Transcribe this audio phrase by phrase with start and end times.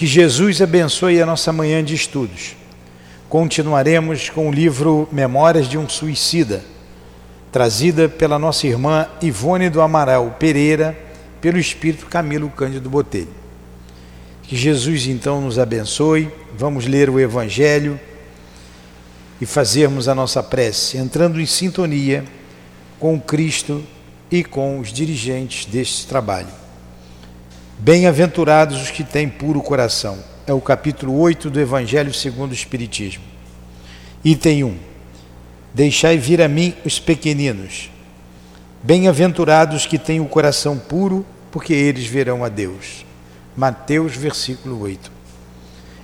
[0.00, 2.56] Que Jesus abençoe a nossa manhã de estudos.
[3.28, 6.64] Continuaremos com o livro Memórias de um Suicida,
[7.52, 10.98] trazida pela nossa irmã Ivone do Amaral Pereira,
[11.38, 13.28] pelo Espírito Camilo Cândido Botelho.
[14.42, 16.30] Que Jesus então nos abençoe.
[16.56, 18.00] Vamos ler o Evangelho
[19.38, 22.24] e fazermos a nossa prece, entrando em sintonia
[22.98, 23.84] com Cristo
[24.30, 26.59] e com os dirigentes deste trabalho.
[27.82, 30.18] Bem-aventurados os que têm puro coração.
[30.46, 33.24] É o capítulo 8 do Evangelho segundo o Espiritismo.
[34.22, 34.78] Item 1.
[35.72, 37.90] Deixai vir a mim os pequeninos.
[38.82, 43.06] Bem-aventurados que têm o coração puro, porque eles verão a Deus.
[43.56, 45.10] Mateus, versículo 8.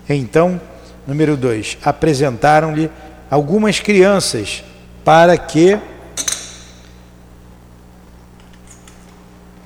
[0.09, 0.59] Então,
[1.06, 1.77] número 2.
[1.84, 2.91] Apresentaram-lhe
[3.31, 4.65] algumas crianças
[5.05, 5.79] para que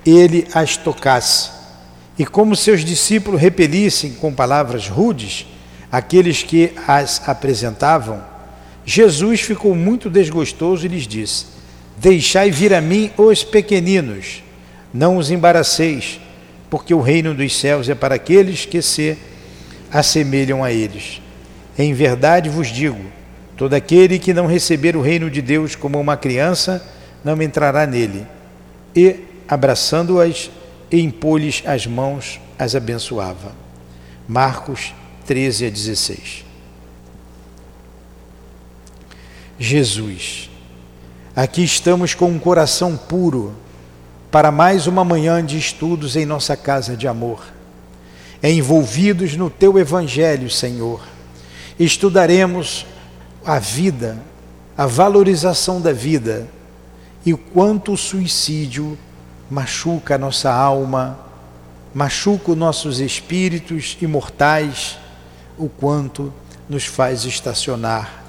[0.04, 1.59] ele as tocasse.
[2.20, 5.46] E como seus discípulos repelissem com palavras rudes
[5.90, 8.22] aqueles que as apresentavam,
[8.84, 11.46] Jesus ficou muito desgostoso e lhes disse:
[11.96, 14.42] Deixai vir a mim os pequeninos,
[14.92, 16.20] não os embaraceis,
[16.68, 19.16] porque o reino dos céus é para aqueles que se
[19.90, 21.22] assemelham a eles.
[21.78, 23.00] Em verdade vos digo:
[23.56, 26.86] todo aquele que não receber o reino de Deus como uma criança,
[27.24, 28.26] não entrará nele.
[28.94, 30.50] E, abraçando-as,
[30.90, 33.52] e impô-lhes as mãos, as abençoava.
[34.26, 34.94] Marcos
[35.26, 36.44] 13 a 16.
[39.58, 40.50] Jesus,
[41.36, 43.54] aqui estamos com um coração puro
[44.30, 47.44] para mais uma manhã de estudos em nossa casa de amor.
[48.42, 51.02] Envolvidos no teu Evangelho, Senhor,
[51.78, 52.86] estudaremos
[53.44, 54.18] a vida,
[54.76, 56.48] a valorização da vida
[57.24, 58.96] e o quanto o suicídio
[59.50, 61.18] machuca a nossa alma,
[61.92, 64.96] machuca os nossos espíritos imortais,
[65.58, 66.32] o quanto
[66.68, 68.22] nos faz estacionar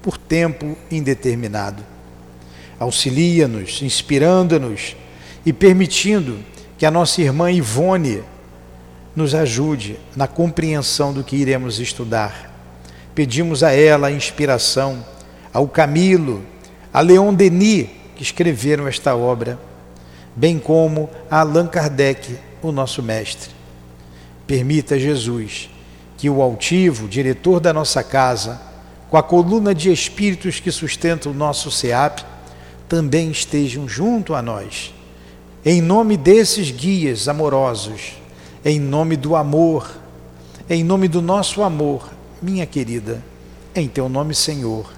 [0.00, 1.82] por tempo indeterminado.
[2.78, 4.96] Auxilia-nos, inspirando-nos
[5.44, 6.38] e permitindo
[6.78, 8.22] que a nossa irmã Ivone
[9.14, 12.50] nos ajude na compreensão do que iremos estudar.
[13.14, 15.04] Pedimos a ela a inspiração,
[15.52, 16.42] ao Camilo,
[16.94, 19.58] a Leon Denis, que escreveram esta obra
[20.34, 23.50] bem como a Allan Kardec, o nosso mestre.
[24.46, 25.68] Permita, Jesus,
[26.16, 28.60] que o altivo, diretor da nossa casa,
[29.10, 32.24] com a coluna de espíritos que sustenta o nosso SEAP,
[32.88, 34.94] também estejam junto a nós.
[35.64, 38.14] Em nome desses guias amorosos,
[38.64, 39.90] em nome do amor,
[40.68, 42.10] em nome do nosso amor,
[42.40, 43.22] minha querida,
[43.74, 44.92] em teu nome, Senhor,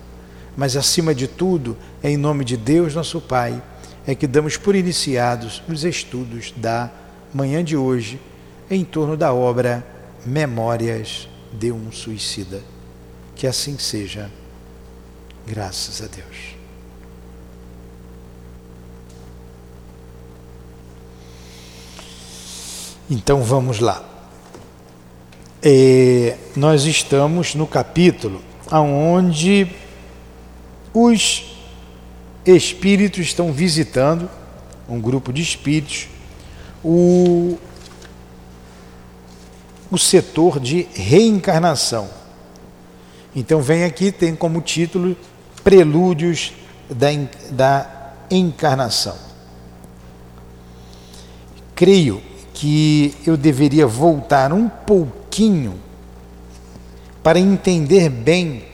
[0.57, 3.63] mas acima de tudo, em nome de Deus, nosso Pai
[4.07, 6.91] é que damos por iniciados os estudos da
[7.33, 8.21] manhã de hoje
[8.71, 9.87] em torno da obra
[10.25, 12.63] Memórias de um Suicida.
[13.37, 14.31] Que assim seja,
[15.47, 16.55] graças a Deus.
[23.11, 24.03] Então vamos lá.
[25.63, 29.69] É, nós estamos no capítulo onde
[30.93, 31.54] os
[32.47, 34.29] espíritos estão visitando,
[34.89, 36.09] um grupo de espíritos,
[36.83, 37.59] o,
[39.91, 42.09] o setor de reencarnação.
[43.35, 45.17] Então vem aqui, tem como título
[45.63, 46.53] Prelúdios
[46.91, 47.09] da,
[47.51, 49.17] da Encarnação.
[51.75, 52.23] Creio
[52.53, 55.81] que eu deveria voltar um pouquinho
[57.23, 58.65] para entender bem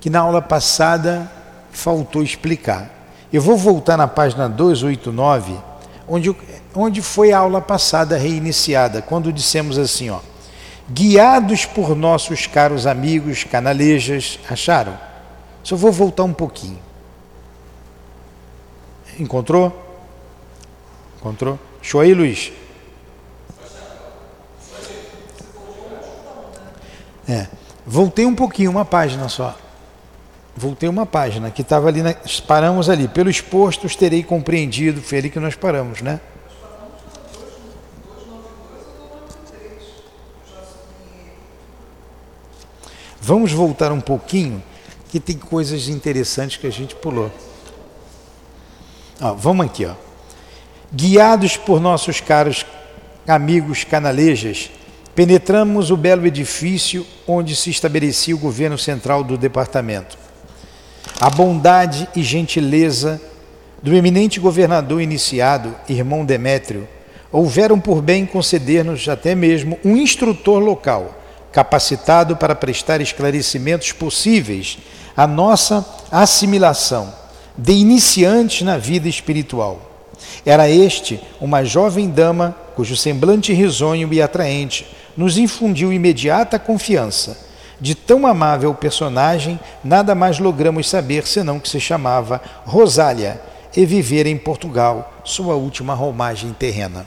[0.00, 1.30] que na aula passada
[1.76, 2.90] faltou explicar.
[3.32, 5.56] Eu vou voltar na página 289,
[6.08, 6.34] onde,
[6.74, 10.20] onde foi a aula passada reiniciada, quando dissemos assim, ó,
[10.90, 14.98] guiados por nossos caros amigos canalejas, acharam?
[15.62, 16.78] Só vou voltar um pouquinho.
[19.18, 19.84] Encontrou?
[21.18, 21.58] Encontrou?
[21.82, 22.52] Show aí, Luiz.
[27.28, 27.48] É.
[27.84, 29.56] Voltei um pouquinho, uma página só.
[30.56, 32.14] Voltei uma página que estava ali, na,
[32.46, 33.06] paramos ali.
[33.06, 36.18] Pelos postos terei compreendido, foi ali que nós paramos, né?
[43.20, 44.62] Vamos voltar um pouquinho,
[45.10, 47.30] que tem coisas interessantes que a gente pulou.
[49.20, 49.94] Ó, vamos aqui, ó.
[50.90, 52.64] Guiados por nossos caros
[53.28, 54.70] amigos canalejas,
[55.14, 60.25] penetramos o belo edifício onde se estabelecia o governo central do departamento
[61.20, 63.20] a bondade e gentileza
[63.82, 66.88] do eminente governador iniciado, irmão Demétrio,
[67.30, 71.14] houveram por bem conceder-nos até mesmo um instrutor local,
[71.52, 74.78] capacitado para prestar esclarecimentos possíveis
[75.16, 77.12] à nossa assimilação
[77.56, 79.80] de iniciantes na vida espiritual.
[80.44, 84.86] Era este uma jovem dama cujo semblante risonho e atraente
[85.16, 87.45] nos infundiu imediata confiança.
[87.80, 93.40] De tão amável personagem, nada mais logramos saber senão que se chamava Rosália
[93.76, 97.06] e vivera em Portugal, sua última romagem terrena.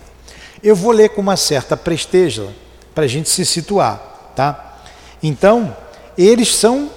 [0.61, 2.47] Eu vou ler com uma certa presteja
[2.93, 4.77] para a gente se situar, tá?
[5.23, 5.75] Então,
[6.17, 6.89] eles são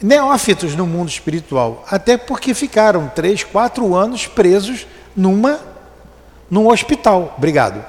[0.00, 5.60] neófitos no mundo espiritual, até porque ficaram três, quatro anos presos numa
[6.50, 7.34] num hospital.
[7.36, 7.84] Obrigado.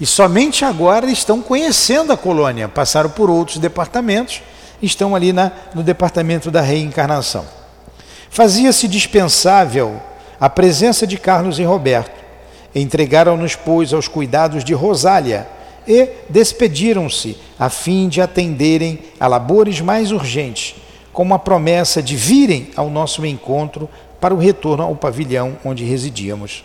[0.00, 4.42] E somente agora estão conhecendo a colônia, passaram por outros departamentos,
[4.80, 7.44] estão ali na, no departamento da reencarnação.
[8.30, 10.00] Fazia-se dispensável
[10.40, 12.18] a presença de Carlos e Roberto.
[12.74, 15.46] Entregaram-nos, pois, aos cuidados de Rosália
[15.86, 20.76] e despediram-se a fim de atenderem a labores mais urgentes,
[21.12, 23.88] com a promessa de virem ao nosso encontro
[24.20, 26.64] para o retorno ao pavilhão onde residíamos.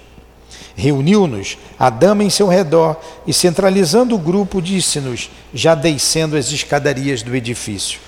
[0.75, 7.23] Reuniu-nos a dama em seu redor e, centralizando o grupo, disse-nos, já descendo as escadarias
[7.23, 7.99] do edifício: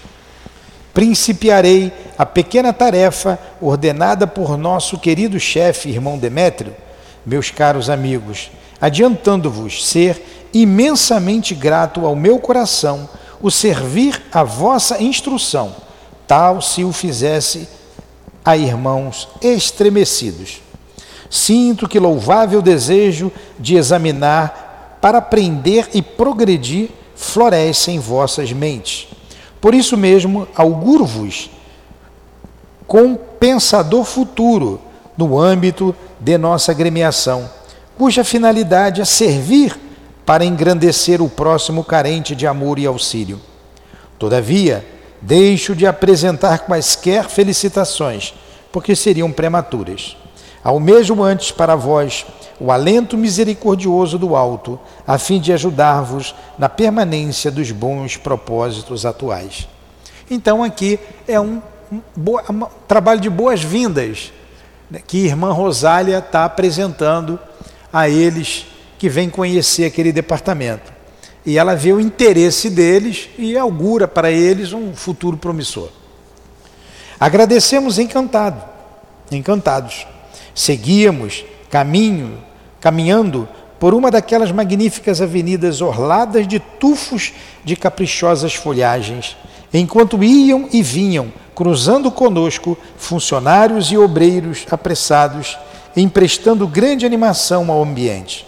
[0.94, 6.75] Principiarei a pequena tarefa ordenada por nosso querido chefe, irmão Demétrio,
[7.25, 13.08] meus caros amigos, adiantando-vos ser imensamente grato ao meu coração
[13.42, 15.74] o servir a vossa instrução,
[16.25, 17.68] tal se o fizesse
[18.44, 20.67] a irmãos estremecidos.
[21.29, 29.07] Sinto que louvável desejo de examinar para aprender e progredir floresce em vossas mentes.
[29.59, 31.50] Por isso mesmo, auguro-vos
[32.85, 34.79] compensador futuro
[35.18, 37.50] no âmbito de nossa agremiação,
[37.97, 39.77] cuja finalidade é servir
[40.25, 43.39] para engrandecer o próximo carente de amor e auxílio.
[44.18, 44.85] Todavia,
[45.21, 48.33] deixo de apresentar quaisquer felicitações,
[48.71, 50.15] porque seriam prematuras.
[50.63, 52.25] Ao mesmo antes para vós
[52.59, 59.68] o alento misericordioso do alto, a fim de ajudar-vos na permanência dos bons propósitos atuais.
[60.30, 61.62] Então aqui é um,
[61.92, 64.33] um, um trabalho de boas-vindas
[64.89, 67.39] né, que irmã Rosália está apresentando
[67.94, 68.65] a eles
[68.98, 70.92] que vêm conhecer aquele departamento.
[71.45, 75.89] E ela vê o interesse deles e augura para eles um futuro promissor.
[77.19, 78.62] Agradecemos encantado,
[79.31, 80.06] encantados
[80.57, 82.39] Seguíamos caminho,
[82.81, 83.48] caminhando
[83.80, 87.31] por uma daquelas magníficas avenidas orladas de tufos
[87.63, 89.38] de caprichosas folhagens,
[89.71, 95.56] enquanto iam e vinham, cruzando conosco, funcionários e obreiros apressados,
[95.95, 98.44] emprestando grande animação ao ambiente.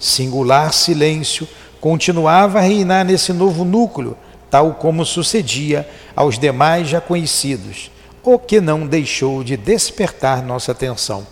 [0.00, 1.46] Singular silêncio
[1.80, 4.16] continuava a reinar nesse novo núcleo,
[4.50, 7.88] tal como sucedia aos demais já conhecidos,
[8.20, 11.24] o que não deixou de despertar nossa atenção.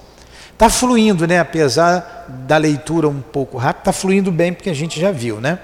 [0.61, 1.39] Está fluindo, né?
[1.39, 5.59] Apesar da leitura um pouco rápida, está fluindo bem porque a gente já viu, né?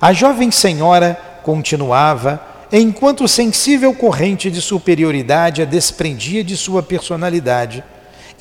[0.00, 2.40] A jovem senhora continuava,
[2.72, 7.84] enquanto sensível corrente de superioridade a desprendia de sua personalidade,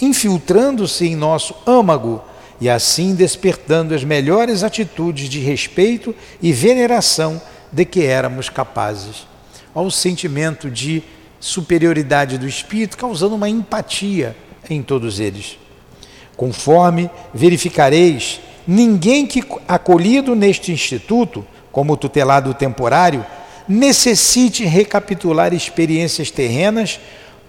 [0.02, 2.24] infiltrando-se em nosso âmago
[2.62, 7.42] e assim despertando as melhores atitudes de respeito e veneração
[7.74, 9.28] de que éramos capazes.
[9.74, 11.04] Ao sentimento de
[11.42, 14.34] superioridade do espírito causando uma empatia
[14.70, 15.58] em todos eles.
[16.36, 23.26] Conforme verificareis, ninguém que acolhido neste instituto, como tutelado temporário,
[23.68, 27.00] necessite recapitular experiências terrenas,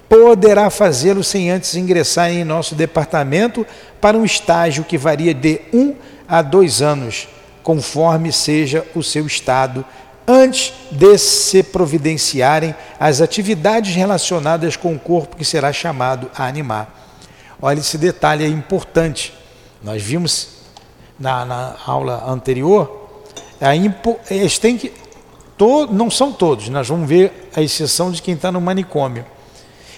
[0.08, 3.66] poderá fazê-lo sem antes ingressar em nosso departamento
[4.00, 5.94] para um estágio que varia de um
[6.28, 7.28] a dois anos,
[7.62, 9.85] conforme seja o seu estado,
[10.26, 17.05] antes de se providenciarem as atividades relacionadas com o corpo que será chamado a animar.
[17.60, 19.32] Olha, esse detalhe é importante.
[19.82, 20.48] Nós vimos
[21.18, 23.08] na, na aula anterior,
[23.60, 23.75] a
[24.30, 24.92] eles têm que.
[25.56, 29.25] To, não são todos, nós vamos ver a exceção de quem está no manicômio.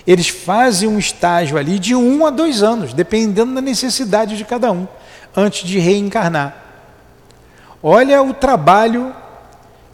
[0.06, 4.70] Eles fazem um estágio ali de um a dois anos, dependendo da necessidade de cada
[4.70, 4.86] um,
[5.36, 6.64] antes de reencarnar.
[7.82, 9.14] Olha o trabalho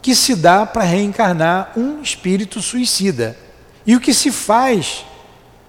[0.01, 3.35] que se dá para reencarnar um espírito suicida.
[3.87, 5.03] E o que se faz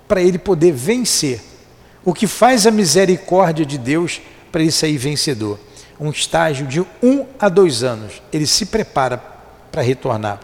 [0.07, 1.41] para ele poder vencer
[2.07, 4.23] o que faz a misericórdia de Deus
[4.53, 5.59] para ele sair vencedor?
[5.99, 8.23] Um estágio de um a dois anos.
[8.33, 9.21] Ele se prepara
[9.73, 10.39] para retornar.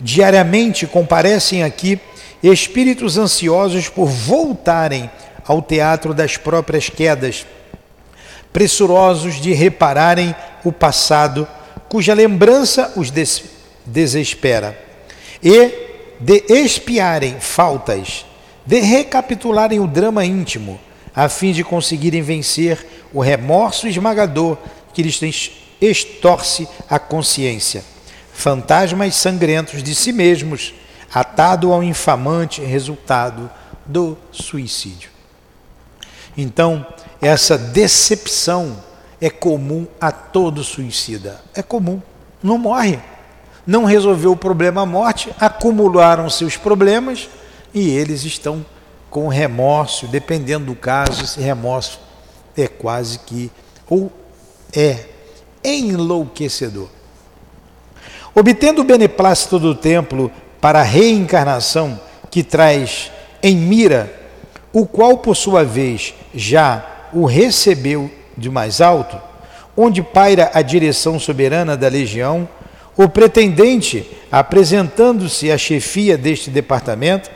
[0.00, 2.00] Diariamente comparecem aqui
[2.42, 5.10] espíritos ansiosos por voltarem
[5.44, 7.46] ao teatro das próprias quedas,
[8.52, 11.46] pressurosos de repararem o passado,
[11.88, 13.44] cuja lembrança os des
[13.86, 14.78] desespera,
[15.42, 15.72] e
[16.20, 18.26] de expiarem faltas,
[18.66, 20.78] de recapitularem o drama íntimo,
[21.14, 24.58] a fim de conseguirem vencer o remorso esmagador
[24.92, 25.50] que lhes
[25.80, 27.82] extorce a consciência.
[28.32, 30.74] Fantasmas sangrentos de si mesmos,
[31.12, 33.50] atado ao infamante resultado
[33.86, 35.10] do suicídio.
[36.36, 36.86] Então,
[37.20, 38.76] essa decepção
[39.20, 41.40] é comum a todo suicida.
[41.54, 42.00] É comum.
[42.42, 42.98] Não morre.
[43.66, 47.28] Não resolveu o problema a morte, acumularam seus problemas
[47.74, 48.64] e eles estão
[49.10, 52.00] com remorso, dependendo do caso, esse remorso
[52.56, 53.50] é quase que
[53.88, 54.10] ou
[54.74, 55.04] é
[55.62, 56.88] enlouquecedor.
[58.34, 63.10] Obtendo o beneplácito do templo para a reencarnação que traz
[63.42, 64.14] em mira,
[64.72, 69.20] o qual por sua vez já o recebeu de mais alto,
[69.76, 72.48] onde paira a direção soberana da legião,
[72.96, 77.30] o pretendente, apresentando-se à chefia deste departamento,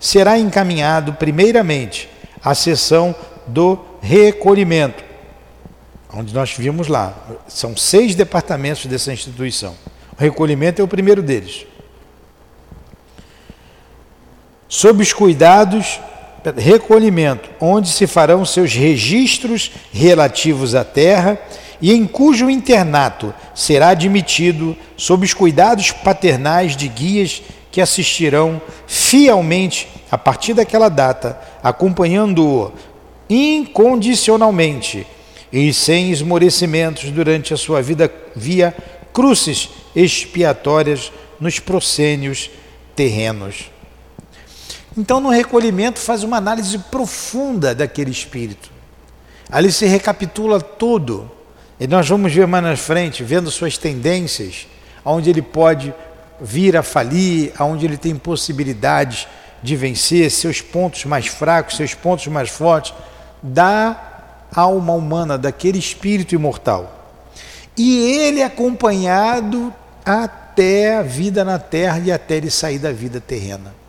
[0.00, 2.08] será encaminhado primeiramente
[2.42, 3.14] à sessão
[3.46, 5.04] do recolhimento,
[6.12, 7.14] onde nós vimos lá.
[7.46, 9.74] São seis departamentos dessa instituição.
[10.18, 11.66] O recolhimento é o primeiro deles.
[14.68, 16.00] Sob os cuidados,
[16.56, 21.38] recolhimento, onde se farão seus registros relativos à terra
[21.80, 29.88] e em cujo internato será admitido, sob os cuidados paternais de guias que assistirão fielmente
[30.10, 32.72] a partir daquela data, acompanhando-o
[33.28, 35.06] incondicionalmente
[35.52, 38.74] e sem esmorecimentos durante a sua vida via
[39.12, 42.50] cruces expiatórias nos proscênios
[42.94, 43.70] terrenos.
[44.96, 48.70] Então, no recolhimento, faz uma análise profunda daquele espírito.
[49.50, 51.30] Ali se recapitula tudo.
[51.80, 54.66] E nós vamos ver mais na frente, vendo suas tendências,
[55.04, 55.92] onde ele pode
[56.40, 59.26] vir a falir, aonde ele tem possibilidades
[59.62, 62.92] de vencer, seus pontos mais fracos, seus pontos mais fortes,
[63.42, 67.00] da alma humana, daquele espírito imortal.
[67.76, 69.72] E ele acompanhado
[70.04, 73.81] até a vida na terra e até ele sair da vida terrena.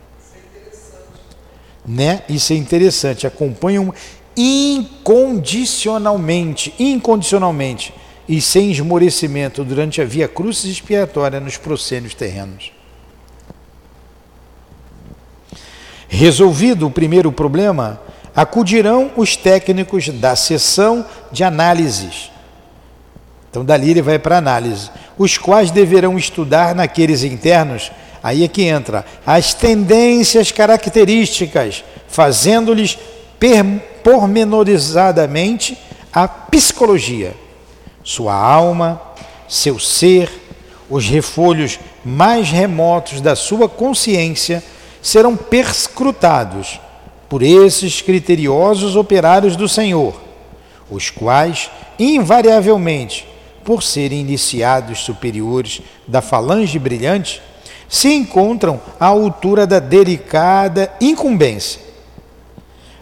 [1.86, 2.24] Né?
[2.30, 3.28] Isso é interessante.
[3.28, 3.94] Acompanham
[4.36, 7.94] incondicionalmente, incondicionalmente
[8.28, 12.72] e sem esmorecimento durante a via cruz expiatória nos proscênios terrenos.
[16.08, 18.00] Resolvido o primeiro problema,
[18.36, 22.32] acudirão os técnicos da sessão de análises.
[23.50, 27.92] Então, dali ele vai para análise, os quais deverão estudar naqueles internos,
[28.24, 32.98] aí é que entra, as tendências características, fazendo-lhes
[34.02, 35.78] pormenorizadamente
[36.12, 37.36] a psicologia.
[38.04, 39.02] Sua alma,
[39.50, 40.32] seu ser,
[40.90, 44.64] os refolhos mais remotos da sua consciência
[45.02, 46.80] serão perscrutados
[47.28, 50.14] por esses criteriosos operários do Senhor,
[50.90, 53.28] os quais, invariavelmente,
[53.66, 57.42] por serem iniciados superiores da falange brilhante,
[57.94, 61.80] se encontram à altura da delicada incumbência.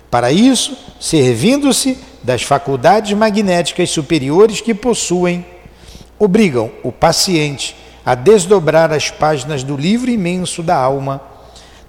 [0.09, 5.45] Para isso, servindo-se das faculdades magnéticas superiores que possuem,
[6.19, 7.73] obrigam o paciente
[8.05, 11.21] a desdobrar as páginas do livro imenso da alma,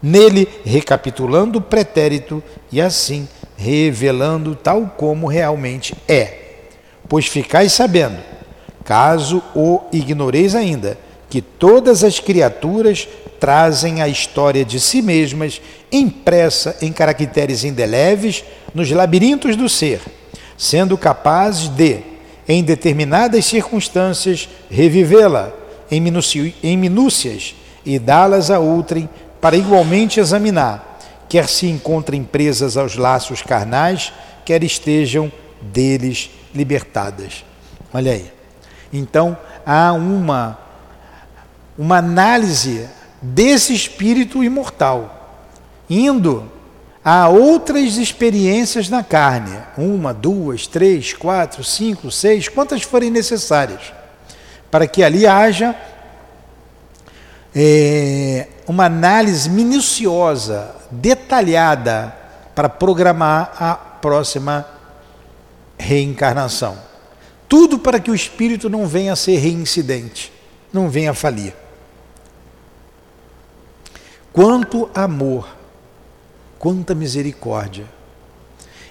[0.00, 2.40] nele recapitulando o pretérito
[2.70, 6.38] e assim revelando tal como realmente é.
[7.08, 8.20] Pois ficais sabendo,
[8.84, 10.96] caso o ignoreis ainda,
[11.32, 13.08] que todas as criaturas
[13.40, 20.02] trazem a história de si mesmas impressa em caracteres indeléveis nos labirintos do ser
[20.62, 22.00] sendo capazes de,
[22.46, 25.52] em determinadas circunstâncias, revivê-la
[25.90, 26.00] em,
[26.62, 29.08] em minúcias e dá-las a outrem
[29.40, 34.12] para igualmente examinar, quer se encontrem presas aos laços carnais,
[34.44, 37.44] quer estejam deles libertadas.
[37.92, 38.30] Olha aí.
[38.92, 39.36] Então,
[39.66, 40.58] há uma,
[41.76, 42.88] uma análise
[43.20, 45.44] desse espírito imortal,
[45.88, 46.50] indo
[47.04, 53.92] há outras experiências na carne, uma, duas, três, quatro, cinco, seis, quantas forem necessárias,
[54.70, 55.74] para que ali haja
[57.54, 62.16] é, uma análise minuciosa, detalhada,
[62.54, 64.66] para programar a próxima
[65.78, 66.76] reencarnação.
[67.48, 70.32] Tudo para que o espírito não venha a ser reincidente,
[70.72, 71.54] não venha a falir.
[74.32, 75.48] Quanto amor,
[76.58, 77.84] quanta misericórdia.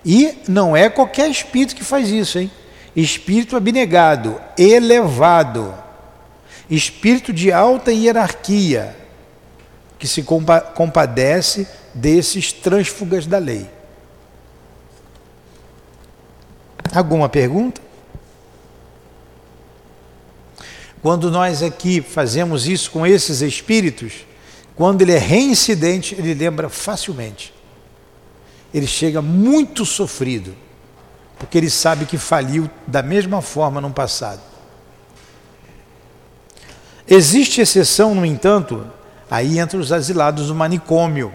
[0.05, 2.51] E não é qualquer espírito que faz isso, hein?
[2.95, 5.73] Espírito abnegado, elevado,
[6.69, 8.95] espírito de alta hierarquia,
[9.97, 10.23] que se
[10.75, 13.69] compadece desses trânsfugas da lei.
[16.93, 17.81] Alguma pergunta?
[21.01, 24.25] Quando nós aqui fazemos isso com esses espíritos,
[24.75, 27.53] quando ele é reincidente, ele lembra facilmente.
[28.73, 30.55] Ele chega muito sofrido,
[31.37, 34.41] porque ele sabe que faliu da mesma forma no passado.
[37.07, 38.87] Existe exceção, no entanto,
[39.29, 41.33] aí entre os asilados do manicômio.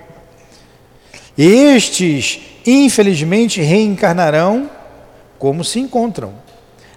[1.36, 4.70] Estes, infelizmente, reencarnarão
[5.38, 6.34] como se encontram.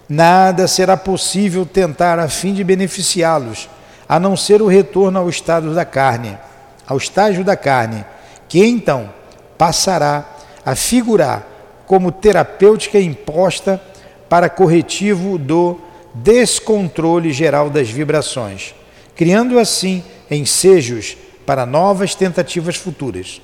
[0.08, 3.68] Nada será possível tentar a fim de beneficiá-los,
[4.10, 6.36] a não ser o retorno ao estado da carne,
[6.84, 8.04] ao estágio da carne,
[8.48, 9.08] que então
[9.56, 10.28] passará
[10.66, 11.46] a figurar
[11.86, 13.80] como terapêutica imposta
[14.28, 15.80] para corretivo do
[16.12, 18.74] descontrole geral das vibrações,
[19.14, 23.40] criando assim ensejos para novas tentativas futuras.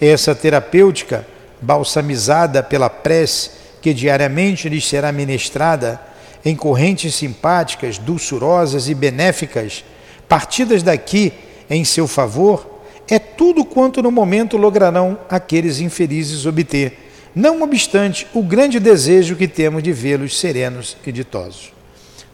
[0.00, 1.26] Essa terapêutica,
[1.60, 3.50] balsamizada pela prece
[3.82, 6.00] que diariamente lhes será ministrada
[6.44, 9.84] em correntes simpáticas, dulçurosas e benéficas,
[10.28, 11.32] partidas daqui
[11.68, 16.98] em seu favor, é tudo quanto no momento lograrão aqueles infelizes obter,
[17.34, 21.72] não obstante o grande desejo que temos de vê-los serenos e ditosos.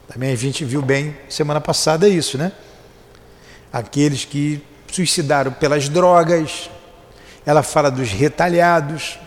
[0.09, 2.53] Também a gente viu bem semana passada isso, né?
[3.73, 6.71] Aqueles que suicidaram pelas drogas,
[7.45, 9.19] ela fala dos retalhados.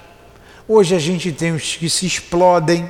[0.67, 2.89] Hoje a gente tem os que se explodem.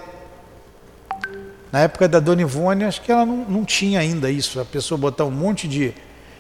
[1.76, 4.62] Na época da Dona Ivone, acho que ela não, não tinha ainda isso.
[4.62, 5.94] A pessoa botar um monte de,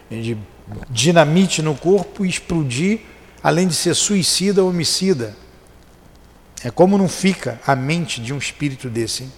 [0.09, 0.37] de
[0.89, 3.01] dinamite no corpo e explodir,
[3.43, 5.35] além de ser suicida ou homicida.
[6.63, 9.23] É como não fica a mente de um espírito desse.
[9.23, 9.31] Hein?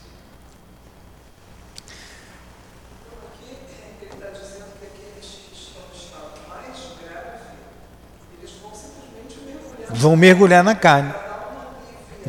[9.89, 11.26] vão mergulhar na carne.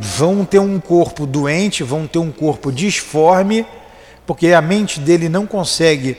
[0.01, 3.67] Vão ter um corpo doente, vão ter um corpo disforme,
[4.27, 6.17] porque a mente dele não consegue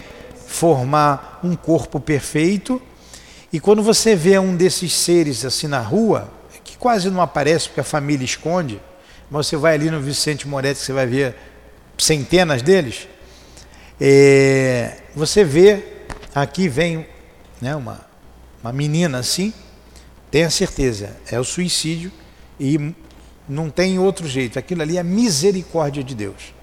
[0.48, 2.82] formar um corpo perfeito.
[3.52, 6.30] E quando você vê um desses seres assim na rua,
[6.64, 8.80] que quase não aparece porque a família esconde,
[9.30, 11.36] mas você vai ali no Vicente Moretti, você vai ver
[11.98, 13.08] centenas deles,
[14.00, 15.84] é, você vê,
[16.34, 17.06] aqui vem
[17.62, 18.00] né, uma,
[18.64, 19.54] uma menina assim,
[20.32, 22.12] Tenha certeza, é o suicídio
[22.60, 22.94] e
[23.50, 24.60] não tem outro jeito.
[24.60, 26.54] Aquilo ali é misericórdia de Deus.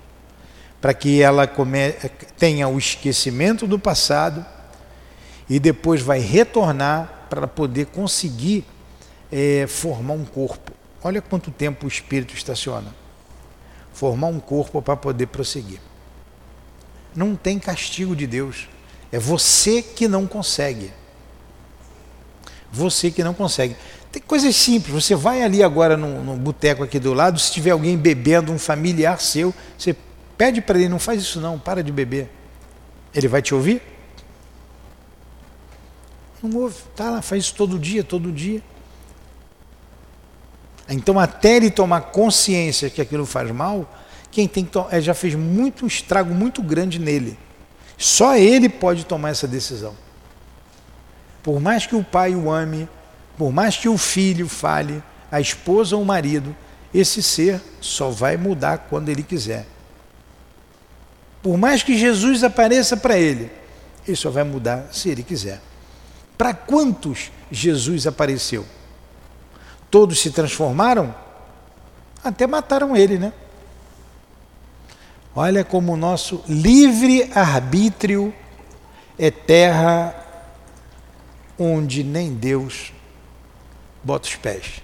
[0.81, 1.93] Para que ela come,
[2.39, 4.47] tenha o esquecimento do passado
[5.51, 8.65] e depois vai retornar para poder conseguir
[9.33, 10.73] é, formar um corpo.
[11.03, 12.95] Olha quanto tempo o espírito estaciona.
[13.93, 15.81] Formar um corpo para poder prosseguir.
[17.15, 18.69] Não tem castigo de Deus.
[19.11, 20.93] É você que não consegue.
[22.71, 23.75] Você que não consegue.
[24.17, 24.95] Tem coisas simples.
[25.05, 29.21] Você vai ali agora no, boteco aqui do lado, se tiver alguém bebendo, um familiar
[29.21, 29.95] seu, você
[30.39, 32.31] pede para ele, não faz isso não, para de beber.
[33.15, 33.83] Ele vai te ouvir?
[36.43, 36.77] Não ouve.
[36.97, 38.63] Tá lá, faz isso todo dia, todo dia.
[40.89, 43.87] Então, até ele tomar consciência que aquilo faz mal,
[44.31, 47.39] quem tem que é, já fez muito um estrago muito grande nele.
[47.99, 49.95] Só ele pode tomar essa decisão.
[51.43, 52.89] Por mais que o pai o ame,
[53.37, 56.55] por mais que o filho fale, a esposa ou o marido,
[56.93, 59.67] esse ser só vai mudar quando ele quiser.
[61.43, 63.51] Por mais que Jesus apareça para ele,
[64.07, 65.61] ele só vai mudar se ele quiser.
[66.39, 68.65] Para quantos Jesus apareceu?
[69.91, 71.15] Todos se transformaram?
[72.25, 73.33] Até mataram ele, né?
[75.35, 78.35] Olha como o nosso livre arbítrio
[79.19, 80.15] é terra
[81.59, 82.93] onde nem Deus
[84.07, 84.81] bota os pés.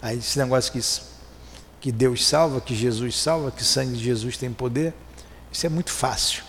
[0.00, 0.80] Aí esse negócio que,
[1.80, 4.94] que Deus salva, que Jesus salva, que o sangue de Jesus tem poder,
[5.52, 6.42] isso é muito fácil.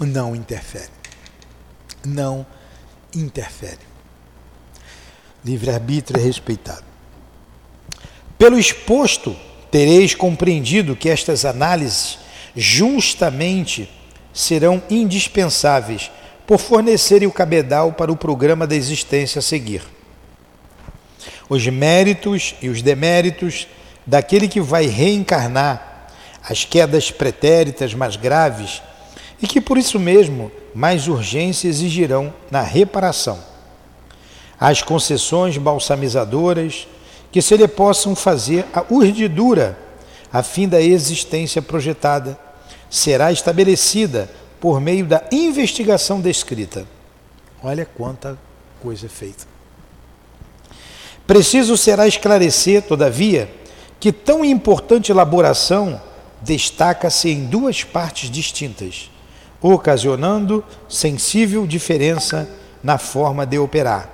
[0.00, 0.90] Não interfere.
[2.04, 2.44] Não
[3.14, 3.78] interfere.
[5.44, 6.84] Livre-arbítrio é respeitado.
[8.38, 9.36] Pelo exposto,
[9.72, 12.18] tereis compreendido que estas análises
[12.54, 13.88] justamente
[14.30, 16.10] serão indispensáveis
[16.46, 19.82] por fornecerem o cabedal para o programa da existência a seguir.
[21.48, 23.66] Os méritos e os deméritos
[24.06, 26.08] daquele que vai reencarnar,
[26.46, 28.82] as quedas pretéritas mais graves
[29.40, 33.38] e que por isso mesmo mais urgência exigirão na reparação.
[34.60, 36.86] As concessões balsamizadoras
[37.32, 39.76] que se lhe possam fazer a urdidura
[40.32, 42.38] a fim da existência projetada
[42.88, 46.86] será estabelecida por meio da investigação descrita.
[47.62, 48.38] Olha quanta
[48.80, 49.44] coisa feita.
[51.26, 53.52] Preciso será esclarecer, todavia,
[54.00, 56.00] que tão importante elaboração
[56.40, 59.10] destaca-se em duas partes distintas,
[59.60, 62.48] ocasionando sensível diferença
[62.82, 64.10] na forma de operar.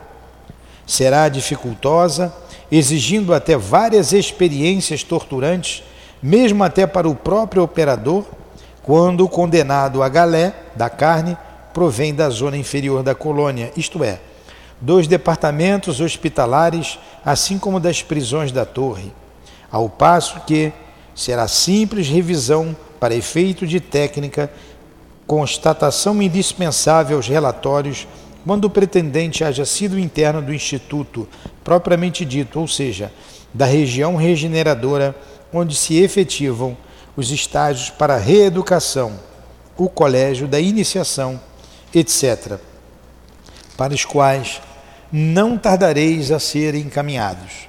[0.87, 2.35] Será dificultosa,
[2.71, 5.83] exigindo até várias experiências torturantes,
[6.23, 8.25] mesmo até para o próprio operador,
[8.83, 11.37] quando o condenado a galé da carne
[11.73, 14.19] provém da zona inferior da colônia, isto é,
[14.81, 19.13] dos departamentos hospitalares, assim como das prisões da torre,
[19.71, 20.73] ao passo que
[21.15, 24.51] será simples revisão para efeito de técnica,
[25.27, 28.07] constatação indispensável aos relatórios
[28.49, 31.29] quando o pretendente haja sido interno do instituto
[31.63, 33.13] propriamente dito, ou seja,
[33.53, 35.15] da região regeneradora
[35.53, 36.75] onde se efetivam
[37.15, 39.21] os estágios para a reeducação,
[39.77, 41.39] o colégio da iniciação,
[41.95, 42.59] etc.,
[43.77, 44.63] para os quais
[45.13, 47.69] não tardareis a ser encaminhados.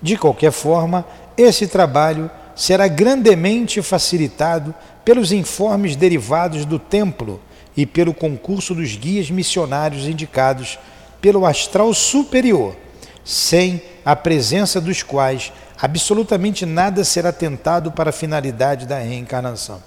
[0.00, 1.04] De qualquer forma,
[1.36, 4.74] esse trabalho será grandemente facilitado
[5.04, 7.38] pelos informes derivados do templo
[7.76, 10.78] e pelo concurso dos guias missionários indicados
[11.20, 12.76] pelo astral superior,
[13.24, 19.82] sem a presença dos quais absolutamente nada será tentado para a finalidade da reencarnação.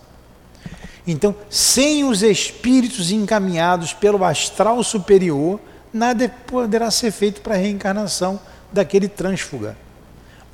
[1.08, 5.60] Então, sem os espíritos encaminhados pelo astral superior,
[5.92, 8.40] nada poderá ser feito para a reencarnação
[8.72, 9.76] daquele trânsfuga.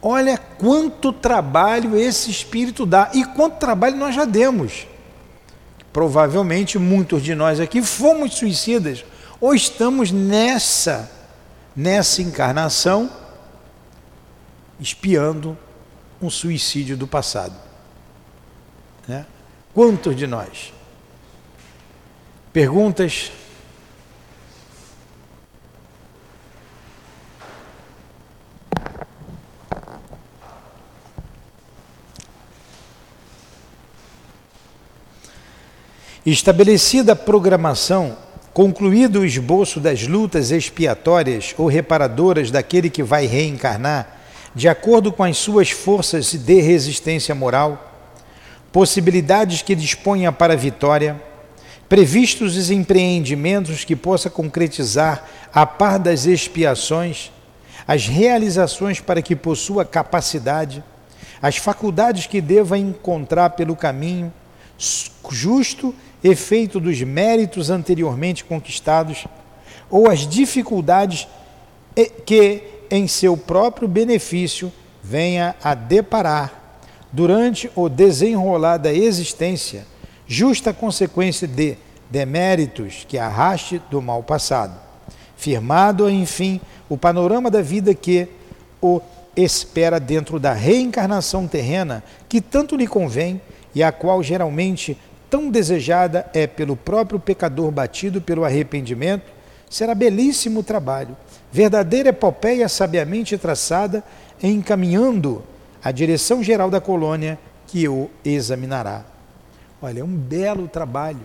[0.02, 4.88] Olha quanto trabalho esse espírito dá e quanto trabalho nós já demos.
[5.96, 9.06] Provavelmente muitos de nós aqui fomos suicidas
[9.40, 11.10] ou estamos nessa
[11.74, 13.10] nessa encarnação
[14.78, 15.58] espiando
[16.22, 17.56] um suicídio do passado.
[19.08, 19.26] Né?
[19.74, 20.74] Quantos de nós?
[22.52, 23.32] Perguntas?
[36.26, 38.18] Estabelecida a programação,
[38.52, 44.22] concluído o esboço das lutas expiatórias ou reparadoras daquele que vai reencarnar,
[44.56, 47.92] de acordo com as suas forças de resistência moral,
[48.72, 51.22] possibilidades que disponha para a vitória,
[51.88, 57.32] previstos os empreendimentos que possa concretizar a par das expiações,
[57.88, 60.84] as realizações para que possua capacidade,
[61.40, 64.34] as faculdades que deva encontrar pelo caminho,
[65.30, 65.94] justo
[66.28, 69.26] efeito dos méritos anteriormente conquistados,
[69.90, 71.28] ou as dificuldades
[72.26, 74.72] que em seu próprio benefício,
[75.04, 79.86] venha a deparar, durante o desenrolar da existência,
[80.28, 81.78] justa consequência de
[82.10, 84.78] deméritos que arraste do mal passado.
[85.38, 86.60] Firmado, enfim,
[86.90, 88.28] o panorama da vida que
[88.82, 89.00] o
[89.36, 93.42] espera dentro da reencarnação terrena que tanto lhe convém
[93.74, 94.98] e a qual geralmente
[95.36, 99.26] tão desejada é pelo próprio pecador batido pelo arrependimento,
[99.70, 101.18] será belíssimo trabalho
[101.52, 104.02] verdadeira epopeia sabiamente traçada,
[104.42, 105.44] encaminhando
[105.84, 109.04] a direção geral da colônia que o examinará.
[109.82, 111.20] Olha, é um belo trabalho,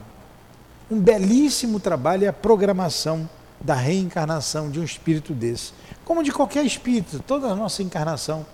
[0.90, 5.72] um belíssimo trabalho é a programação da reencarnação de um espírito desse.
[6.04, 8.44] Como de qualquer espírito, toda a nossa encarnação,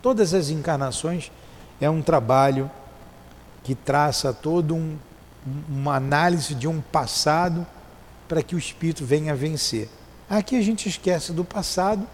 [0.00, 1.32] todas as encarnações,
[1.80, 2.70] é um trabalho
[3.68, 4.96] que traça todo um,
[5.68, 7.66] uma análise de um passado
[8.26, 9.90] para que o espírito venha a vencer.
[10.26, 12.08] Aqui a gente esquece do passado,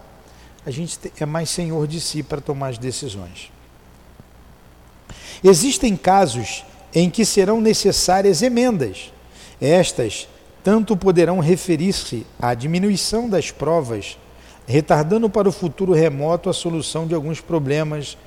[0.65, 3.53] a gente é mais senhor de si para tomar as decisões.
[5.41, 9.13] Existem casos em que serão necessárias emendas.
[9.61, 10.27] Estas
[10.61, 14.17] tanto poderão referir-se à diminuição das provas,
[14.67, 18.17] retardando para o futuro remoto a solução de alguns problemas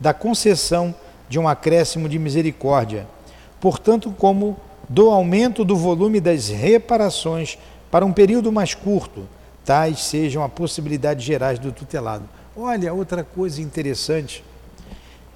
[0.00, 0.94] da concessão
[1.28, 3.06] de um acréscimo de misericórdia,
[3.60, 4.56] portanto, como
[4.88, 7.58] do aumento do volume das reparações
[7.90, 9.28] para um período mais curto,
[9.64, 12.24] tais sejam a possibilidade gerais do tutelado.
[12.56, 14.42] Olha, outra coisa interessante,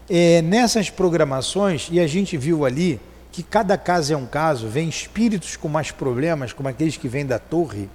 [0.08, 2.98] é, nessas programações, e a gente viu ali
[3.30, 7.24] que cada caso é um caso, vem espíritos com mais problemas, como aqueles que vêm
[7.24, 7.88] da torre,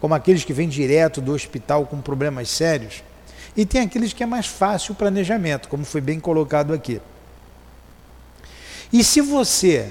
[0.00, 3.02] como aqueles que vêm direto do hospital com problemas sérios,
[3.56, 7.00] E tem aqueles que é mais fácil o planejamento, como foi bem colocado aqui.
[8.92, 9.90] E se você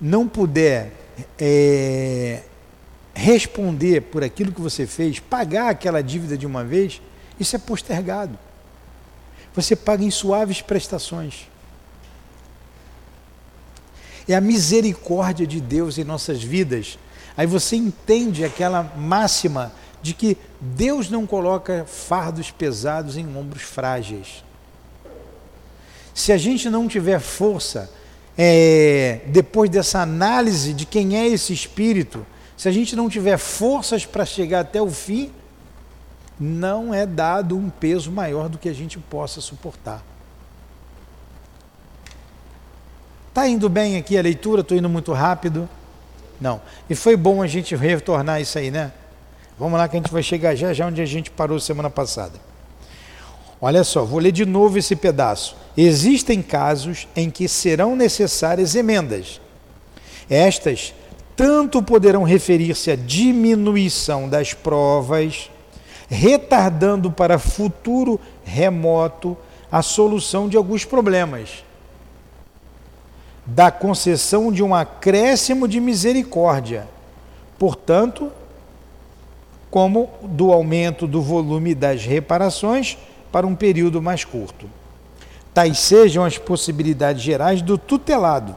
[0.00, 0.92] não puder
[1.38, 2.42] é,
[3.14, 7.00] responder por aquilo que você fez, pagar aquela dívida de uma vez,
[7.38, 8.38] isso é postergado.
[9.54, 11.48] Você paga em suaves prestações.
[14.26, 16.98] É a misericórdia de Deus em nossas vidas.
[17.36, 24.44] Aí você entende aquela máxima de que Deus não coloca fardos pesados em ombros frágeis.
[26.14, 27.90] Se a gente não tiver força,
[28.36, 32.24] é, depois dessa análise de quem é esse espírito,
[32.56, 35.32] se a gente não tiver forças para chegar até o fim,
[36.38, 40.02] não é dado um peso maior do que a gente possa suportar.
[43.28, 44.60] Está indo bem aqui a leitura?
[44.60, 45.68] Estou indo muito rápido?
[46.40, 46.60] Não.
[46.90, 48.92] E foi bom a gente retornar isso aí, né?
[49.58, 52.38] Vamos lá que a gente vai chegar já já onde a gente parou semana passada.
[53.60, 55.56] Olha só, vou ler de novo esse pedaço.
[55.76, 59.40] Existem casos em que serão necessárias emendas.
[60.28, 60.94] Estas
[61.34, 65.50] tanto poderão referir-se à diminuição das provas,
[66.08, 69.36] retardando para futuro remoto
[69.70, 71.64] a solução de alguns problemas,
[73.46, 76.86] da concessão de um acréscimo de misericórdia,
[77.58, 78.30] portanto,
[79.70, 82.98] como do aumento do volume das reparações
[83.32, 84.68] para um período mais curto.
[85.54, 88.56] Tais sejam as possibilidades gerais do tutelado.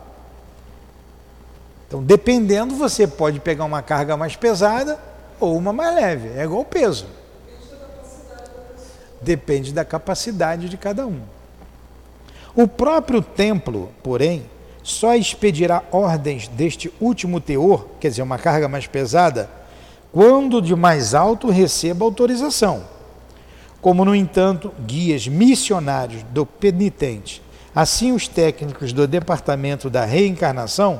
[1.87, 4.99] Então, dependendo, você pode pegar uma carga mais pesada
[5.39, 6.29] ou uma mais leve.
[6.37, 7.05] É igual peso.
[9.21, 11.19] Depende da capacidade de cada um.
[12.55, 14.45] O próprio templo, porém,
[14.81, 19.49] só expedirá ordens deste último teor, quer dizer, uma carga mais pesada,
[20.13, 22.83] quando de mais alto receba autorização.
[23.85, 27.39] Como, no entanto, guias missionários do penitente,
[27.75, 30.99] assim os técnicos do departamento da reencarnação,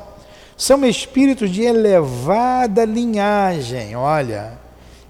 [0.56, 4.52] são espíritos de elevada linhagem, olha,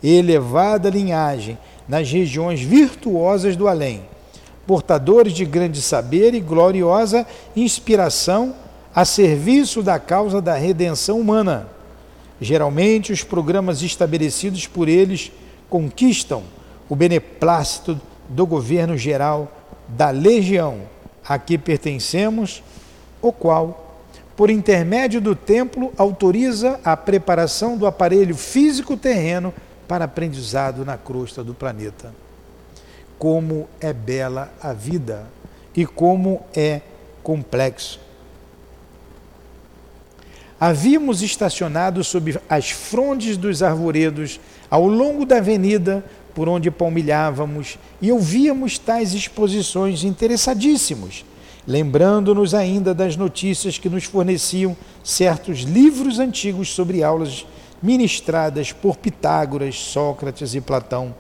[0.03, 4.05] elevada linhagem, nas regiões virtuosas do além,
[4.67, 8.55] portadores de grande saber e gloriosa inspiração
[8.95, 11.69] a serviço da causa da redenção humana.
[12.41, 15.31] Geralmente, os programas estabelecidos por eles
[15.69, 16.56] conquistam
[16.88, 19.51] o beneplácito do governo geral
[19.88, 20.83] da legião
[21.27, 22.62] a que pertencemos,
[23.20, 23.99] o qual,
[24.37, 29.53] por intermédio do templo, autoriza a preparação do aparelho físico terreno
[29.88, 32.14] para aprendizado na crosta do planeta.
[33.18, 35.27] Como é bela a vida
[35.75, 36.81] e como é
[37.22, 38.07] complexo
[40.59, 46.03] Havíamos estacionado sob as frondes dos arvoredos ao longo da avenida
[46.37, 51.25] por onde palmilhávamos e ouvíamos tais exposições interessadíssimos,
[51.66, 57.46] lembrando-nos ainda das notícias que nos forneciam certos livros antigos sobre aulas
[57.83, 61.14] ministradas por Pitágoras, Sócrates e Platão,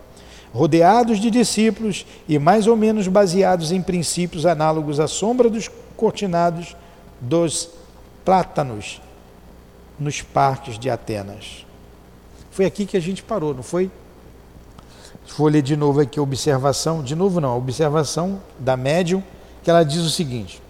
[0.52, 6.76] rodeados de discípulos e mais ou menos baseados em princípios análogos à sombra dos cortinados
[7.22, 7.70] dos
[8.22, 9.00] plátanos
[9.98, 11.64] nos parques de Atenas.
[12.50, 13.90] Foi aqui que a gente parou, não foi?
[15.36, 19.22] Vou ler de novo aqui a observação, de novo não, a observação da médium,
[19.62, 20.62] que ela diz o seguinte: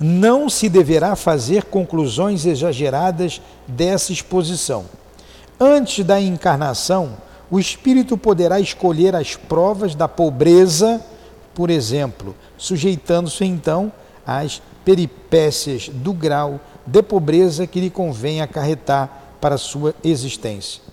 [0.00, 4.86] Não se deverá fazer conclusões exageradas dessa exposição.
[5.60, 7.16] Antes da encarnação,
[7.50, 11.00] o espírito poderá escolher as provas da pobreza,
[11.54, 13.92] por exemplo, sujeitando-se então
[14.26, 20.83] às peripécias do grau de pobreza que lhe convém acarretar para sua existência.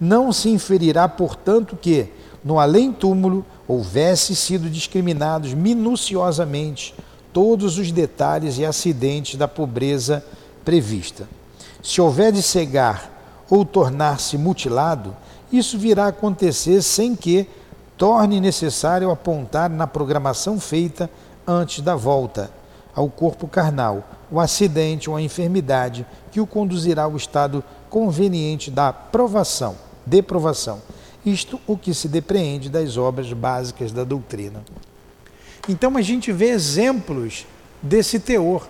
[0.00, 2.08] Não se inferirá, portanto, que,
[2.44, 6.94] no além-túmulo, houvesse sido discriminados minuciosamente
[7.32, 10.24] todos os detalhes e acidentes da pobreza
[10.64, 11.28] prevista.
[11.82, 13.10] Se houver de cegar
[13.50, 15.16] ou tornar-se mutilado,
[15.52, 17.48] isso virá a acontecer sem que
[17.96, 21.10] torne necessário apontar na programação feita
[21.46, 22.50] antes da volta
[22.94, 27.62] ao corpo carnal o acidente ou a enfermidade que o conduzirá ao estado
[27.94, 30.82] conveniente da provação, deprovação.
[31.24, 34.64] Isto o que se depreende das obras básicas da doutrina.
[35.68, 37.46] Então a gente vê exemplos
[37.80, 38.66] desse teor.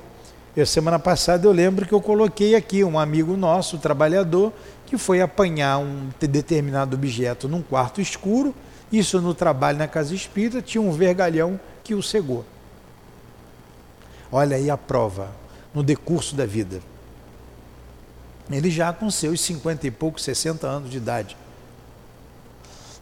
[0.54, 4.52] Eu, semana passada eu lembro que eu coloquei aqui um amigo nosso, trabalhador,
[4.84, 8.54] que foi apanhar um determinado objeto num quarto escuro,
[8.92, 12.44] isso no trabalho na casa espírita, tinha um vergalhão que o cegou.
[14.30, 15.30] Olha aí a prova
[15.72, 16.82] no decurso da vida.
[18.50, 21.37] Ele já com seus 50 e poucos, 60 anos de idade.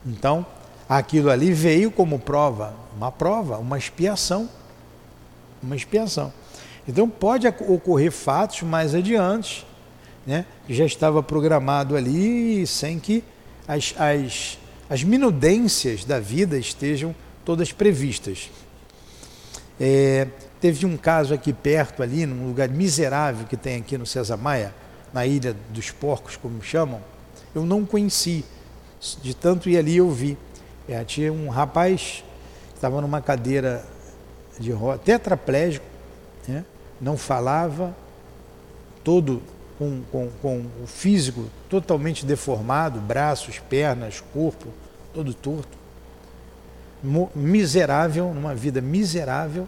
[0.07, 0.47] Então,
[0.93, 4.47] Aquilo ali veio como prova, uma prova, uma expiação.
[5.63, 6.31] Uma expiação.
[6.87, 9.67] Então pode ocorrer fatos mais adiante,
[10.27, 10.45] né?
[10.67, 13.25] que já estava programado ali, sem que
[13.67, 14.59] as, as,
[14.91, 18.51] as minudências da vida estejam todas previstas.
[19.81, 20.27] É,
[20.61, 24.75] teve um caso aqui perto, ali, num lugar miserável que tem aqui no César Maia,
[25.13, 27.01] na Ilha dos Porcos, como chamam.
[27.55, 28.45] Eu não conheci,
[29.23, 30.39] de tanto ir ali eu vi.
[30.89, 32.25] É, tinha um rapaz
[32.71, 33.85] que estava numa cadeira
[34.59, 35.85] de roda, tetraplégico,
[36.47, 36.65] né?
[37.01, 37.95] não falava,
[39.05, 39.43] todo
[39.79, 44.69] com, com, com o físico totalmente deformado, braços, pernas, corpo,
[45.13, 45.79] todo torto.
[47.35, 49.67] Miserável, numa vida miserável,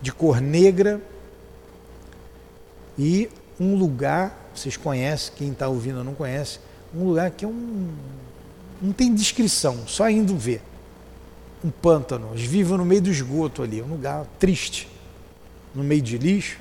[0.00, 1.00] de cor negra
[2.96, 6.58] e um lugar, vocês conhecem, quem está ouvindo não conhece,
[6.94, 7.92] um lugar que é um.
[8.80, 10.62] não tem descrição, só indo ver.
[11.64, 14.88] Um pântano, eles vivem no meio do esgoto ali, um lugar triste,
[15.74, 16.58] no meio de lixo.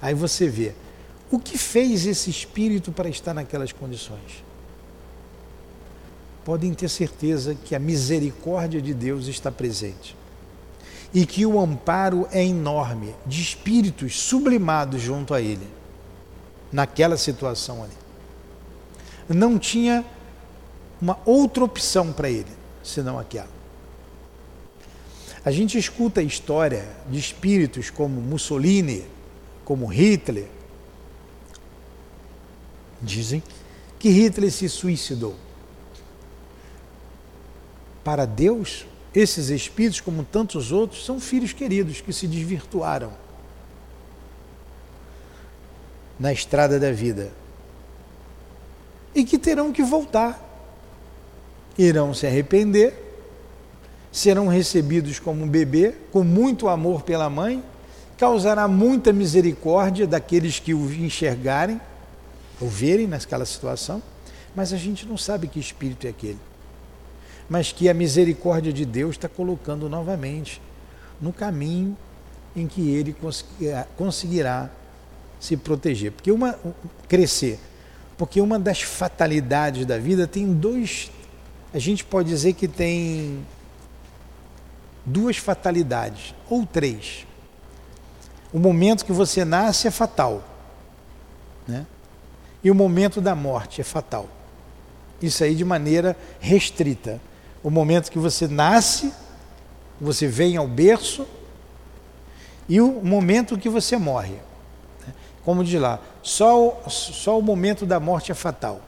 [0.00, 0.72] Aí você vê,
[1.30, 4.42] o que fez esse espírito para estar naquelas condições?
[6.44, 10.16] Podem ter certeza que a misericórdia de Deus está presente
[11.12, 15.66] e que o amparo é enorme de espíritos sublimados junto a Ele,
[16.72, 17.92] naquela situação ali.
[19.28, 20.04] Não tinha
[21.00, 22.50] uma outra opção para ele,
[22.82, 23.60] senão aquela.
[25.44, 29.06] A gente escuta a história de espíritos como Mussolini,
[29.64, 30.46] como Hitler,
[33.02, 33.42] Dizem
[33.98, 35.34] que Hitler se suicidou.
[38.04, 43.12] Para Deus, esses espíritos, como tantos outros, são filhos queridos que se desvirtuaram
[46.20, 47.32] na estrada da vida
[49.14, 50.48] e que terão que voltar.
[51.78, 52.94] Irão se arrepender,
[54.12, 57.62] serão recebidos como um bebê, com muito amor pela mãe,
[58.18, 61.80] causará muita misericórdia daqueles que o enxergarem
[62.60, 64.02] ou verem naquela situação,
[64.54, 66.38] mas a gente não sabe que espírito é aquele.
[67.48, 70.60] Mas que a misericórdia de Deus está colocando novamente
[71.20, 71.96] no caminho
[72.54, 74.70] em que ele conseguirá, conseguirá
[75.40, 76.12] se proteger.
[76.12, 76.56] Porque uma
[77.08, 77.58] crescer,
[78.16, 81.10] porque uma das fatalidades da vida tem dois,
[81.72, 83.44] a gente pode dizer que tem
[85.04, 87.26] duas fatalidades ou três.
[88.52, 90.44] O momento que você nasce é fatal,
[91.66, 91.86] né?
[92.62, 94.28] e o momento da morte é fatal.
[95.22, 97.20] Isso aí de maneira restrita.
[97.62, 99.12] O momento que você nasce,
[100.00, 101.26] você vem ao berço,
[102.68, 104.36] e o momento que você morre.
[105.44, 108.80] Como diz lá, só, só o momento da morte é fatal.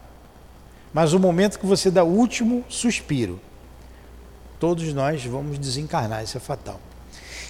[0.93, 3.41] Mas o momento que você dá o último suspiro,
[4.61, 6.79] todos nós vamos desencarnar, isso é fatal.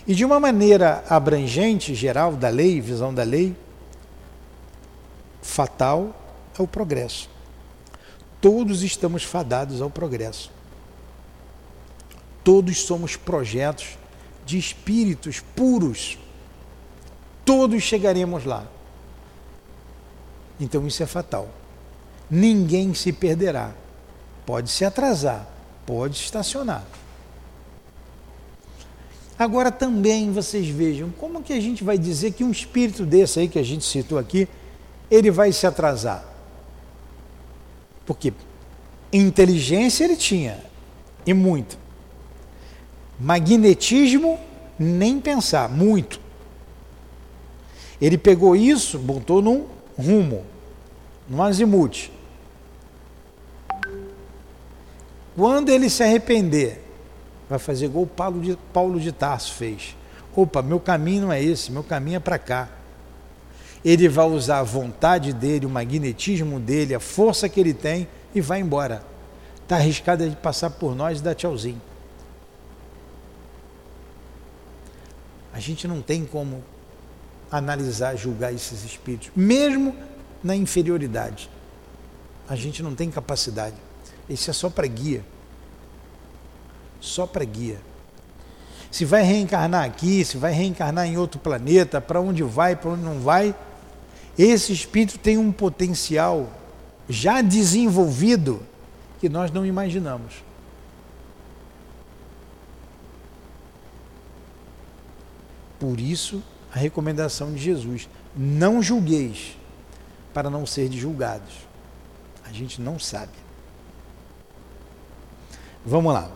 [0.06, 3.56] E de uma maneira abrangente, geral, da lei, visão da lei,
[5.40, 6.14] fatal
[6.58, 7.28] é o progresso.
[8.40, 10.50] Todos estamos fadados ao progresso.
[12.42, 13.96] Todos somos projetos
[14.44, 16.18] de espíritos puros.
[17.44, 18.66] Todos chegaremos lá.
[20.62, 21.48] Então isso é fatal.
[22.30, 23.72] Ninguém se perderá.
[24.46, 25.44] Pode se atrasar,
[25.84, 26.84] pode estacionar.
[29.36, 33.48] Agora também vocês vejam como que a gente vai dizer que um espírito desse aí
[33.48, 34.48] que a gente citou aqui
[35.10, 36.24] ele vai se atrasar.
[38.06, 38.32] Porque
[39.12, 40.58] inteligência ele tinha,
[41.26, 41.76] e muito.
[43.18, 44.38] Magnetismo,
[44.78, 46.20] nem pensar, muito.
[48.00, 49.66] Ele pegou isso, botou num
[49.98, 50.44] rumo,
[51.28, 52.10] num azimuth.
[55.36, 56.84] Quando ele se arrepender,
[57.48, 59.96] vai fazer igual Paulo de, Paulo de Tarso fez.
[60.34, 62.68] Opa, meu caminho não é esse, meu caminho é para cá
[63.84, 68.40] ele vai usar a vontade dele, o magnetismo dele, a força que ele tem e
[68.40, 69.02] vai embora.
[69.62, 71.80] Está arriscado de passar por nós e dar tchauzinho.
[75.52, 76.62] A gente não tem como
[77.50, 79.94] analisar, julgar esses espíritos, mesmo
[80.42, 81.48] na inferioridade.
[82.48, 83.76] A gente não tem capacidade.
[84.28, 85.24] Isso é só para guia.
[87.00, 87.78] Só para guia.
[88.90, 93.02] Se vai reencarnar aqui, se vai reencarnar em outro planeta, para onde vai, para onde
[93.02, 93.54] não vai,
[94.38, 96.50] esse espírito tem um potencial
[97.08, 98.62] já desenvolvido
[99.20, 100.44] que nós não imaginamos.
[105.78, 109.56] Por isso, a recomendação de Jesus: não julgueis,
[110.32, 111.52] para não ser julgados.
[112.44, 113.32] A gente não sabe.
[115.84, 116.30] Vamos lá.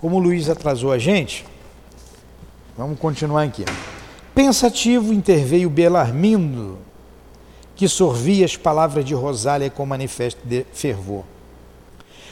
[0.00, 1.46] Como o Luiz atrasou a gente,
[2.76, 3.64] vamos continuar aqui.
[4.34, 6.78] Pensativo interveio Belarmindo,
[7.74, 11.24] que sorvia as palavras de Rosália com manifesto de fervor.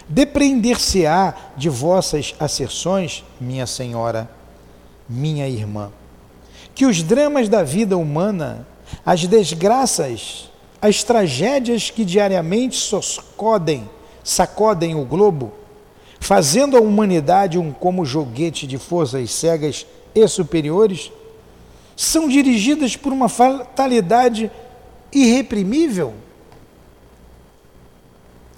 [0.09, 4.29] Depreender-se-á de vossas asserções, minha senhora,
[5.09, 5.91] minha irmã,
[6.75, 8.67] que os dramas da vida humana,
[9.05, 13.89] as desgraças, as tragédias que diariamente sacodem,
[14.23, 15.53] sacodem o globo,
[16.21, 21.11] fazendo a humanidade um como joguete de forças cegas e superiores,
[21.97, 24.51] são dirigidas por uma fatalidade
[25.13, 26.15] irreprimível?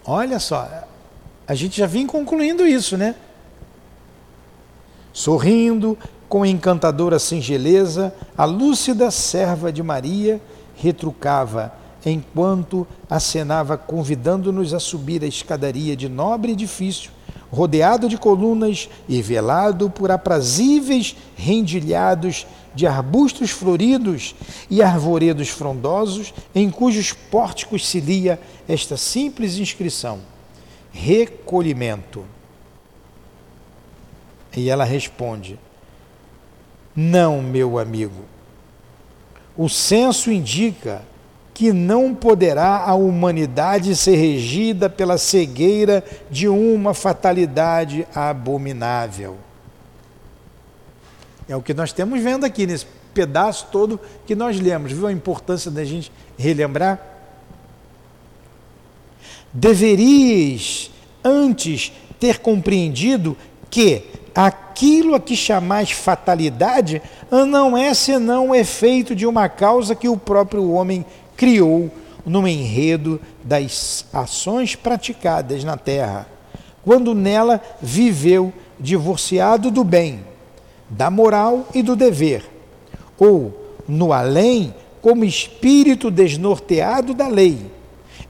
[0.04, 0.68] Olha só,
[1.46, 3.14] a gente já vem concluindo isso, né?
[5.12, 5.98] Sorrindo,
[6.28, 10.40] com encantadora singeleza, a lúcida serva de Maria
[10.76, 11.72] retrucava,
[12.04, 17.10] enquanto acenava, convidando-nos a subir a escadaria de nobre edifício,
[17.50, 24.34] rodeado de colunas e velado por aprazíveis rendilhados de arbustos floridos
[24.68, 30.18] e arvoredos frondosos, em cujos pórticos se lia esta simples inscrição:
[30.92, 32.24] recolhimento.
[34.54, 35.58] E ela responde:
[36.96, 38.24] Não, meu amigo.
[39.56, 41.02] O censo indica
[41.52, 49.36] que não poderá a humanidade ser regida pela cegueira de uma fatalidade abominável.
[51.48, 54.92] É o que nós temos vendo aqui nesse pedaço todo que nós lemos.
[54.92, 57.00] Viu a importância da gente relembrar?
[59.52, 60.90] Deverias
[61.24, 63.36] antes ter compreendido
[63.70, 64.04] que
[64.36, 70.16] aquilo a que chamais fatalidade não é senão o efeito de uma causa que o
[70.16, 71.90] próprio homem criou
[72.24, 76.26] no enredo das ações praticadas na terra,
[76.84, 80.20] quando nela viveu divorciado do bem,
[80.90, 82.44] da moral e do dever,
[83.18, 87.58] ou no além, como espírito desnorteado da lei,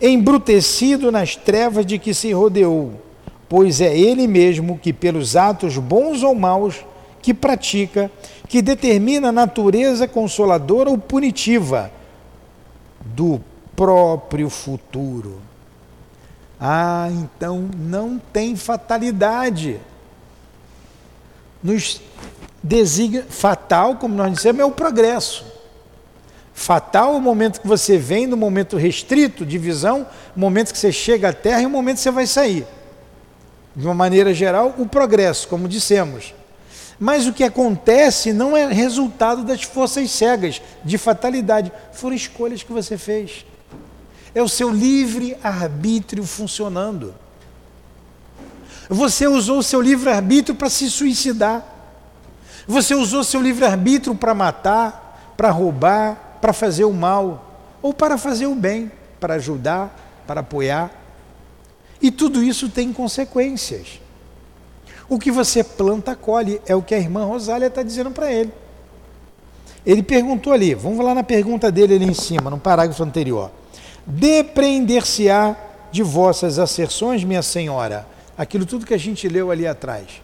[0.00, 3.05] embrutecido nas trevas de que se rodeou,
[3.49, 6.84] pois é ele mesmo que, pelos atos bons ou maus
[7.22, 8.11] que pratica,
[8.49, 11.90] que determina a natureza consoladora ou punitiva
[13.05, 13.40] do
[13.74, 15.40] próprio futuro.
[16.61, 19.80] Ah, então não tem fatalidade.
[21.62, 22.01] Nos
[22.62, 25.44] designa fatal, como nós dissemos, é o progresso.
[26.55, 30.90] Fatal é o momento que você vem, no momento restrito de visão, momento que você
[30.90, 32.66] chega à Terra e o momento que você vai sair.
[33.77, 36.35] De uma maneira geral, o progresso, como dissemos.
[36.99, 41.70] Mas o que acontece não é resultado das forças cegas, de fatalidade.
[41.93, 43.45] Foram escolhas que você fez.
[44.35, 47.14] É o seu livre arbítrio funcionando.
[48.89, 51.64] Você usou o seu livre arbítrio para se suicidar.
[52.66, 58.16] Você usou seu livre arbítrio para matar, para roubar, para fazer o mal ou para
[58.16, 60.91] fazer o bem, para ajudar, para apoiar.
[62.01, 64.01] E tudo isso tem consequências.
[65.09, 66.61] O que você planta, colhe.
[66.66, 68.53] É o que a irmã Rosália está dizendo para ele.
[69.84, 73.53] Ele perguntou ali, vamos lá na pergunta dele ali em cima, no parágrafo anterior.
[74.05, 75.57] Depreender-se-á
[75.92, 80.20] de vossas asserções, minha senhora, aquilo tudo que a gente leu ali atrás.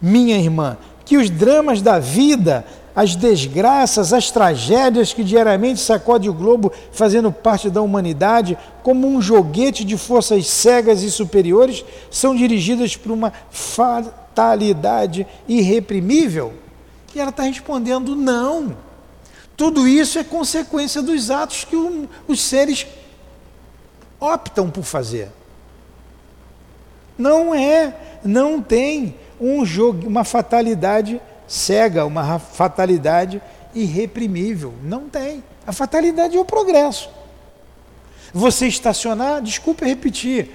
[0.00, 2.64] Minha irmã, que os dramas da vida
[2.98, 9.22] as desgraças, as tragédias que diariamente sacode o globo, fazendo parte da humanidade, como um
[9.22, 16.52] joguete de forças cegas e superiores, são dirigidas por uma fatalidade irreprimível?
[17.14, 18.76] E ela está respondendo: não.
[19.56, 21.76] Tudo isso é consequência dos atos que
[22.26, 22.84] os seres
[24.18, 25.28] optam por fazer.
[27.16, 27.94] Não é,
[28.24, 33.42] não tem um jogo, uma fatalidade cega, uma fatalidade
[33.74, 34.74] irreprimível.
[34.82, 35.42] Não tem.
[35.66, 37.10] A fatalidade é o progresso.
[38.32, 40.50] Você estacionar, desculpa repetir,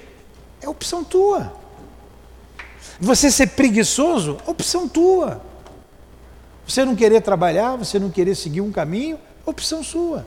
[0.61, 1.53] é opção tua.
[2.99, 5.41] Você ser preguiçoso, opção tua.
[6.65, 10.25] Você não querer trabalhar, você não querer seguir um caminho, opção sua.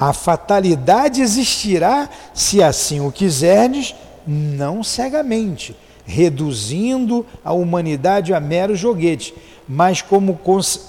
[0.00, 3.94] A fatalidade existirá, se assim o quiserdes,
[4.26, 5.76] não cegamente,
[6.06, 9.34] reduzindo a humanidade a mero joguete,
[9.68, 10.40] mas como,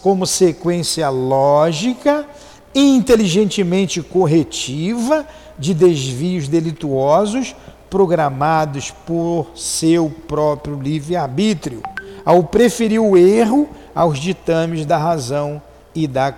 [0.01, 2.25] como sequência lógica
[2.73, 5.27] e inteligentemente corretiva
[5.59, 7.53] de desvios delituosos
[7.89, 11.83] programados por seu próprio livre-arbítrio,
[12.23, 15.61] ao preferir o erro aos ditames da razão
[15.93, 16.31] e da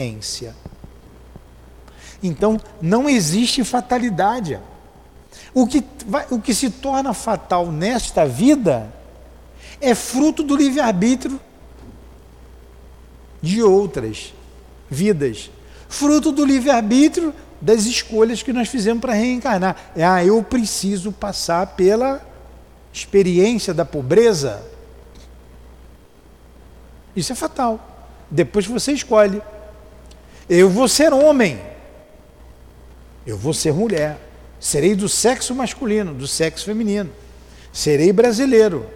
[0.00, 0.59] experiência.
[2.22, 4.58] Então, não existe fatalidade.
[5.54, 8.92] O que, vai, o que se torna fatal nesta vida
[9.80, 11.40] é fruto do livre-arbítrio
[13.42, 14.34] de outras
[14.88, 15.50] vidas.
[15.88, 19.76] Fruto do livre-arbítrio das escolhas que nós fizemos para reencarnar.
[19.96, 22.24] É, ah, eu preciso passar pela
[22.92, 24.62] experiência da pobreza.
[27.14, 28.08] Isso é fatal.
[28.30, 29.42] Depois você escolhe.
[30.48, 31.69] Eu vou ser homem.
[33.30, 34.18] Eu vou ser mulher.
[34.58, 37.08] Serei do sexo masculino, do sexo feminino.
[37.72, 38.86] Serei brasileiro.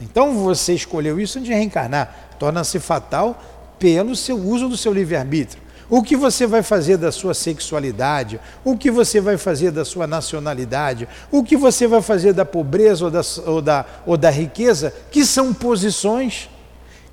[0.00, 2.28] Então você escolheu isso de reencarnar.
[2.38, 3.42] Torna-se fatal
[3.76, 5.60] pelo seu uso do seu livre-arbítrio.
[5.90, 8.38] O que você vai fazer da sua sexualidade?
[8.64, 11.08] O que você vai fazer da sua nacionalidade?
[11.32, 14.94] O que você vai fazer da pobreza ou da, ou da, ou da riqueza?
[15.10, 16.48] Que são posições.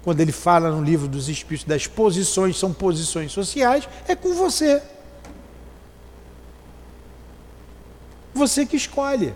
[0.03, 4.83] Quando ele fala no livro dos Espíritos das posições, são posições sociais, é com você.
[8.35, 9.33] Você que escolhe.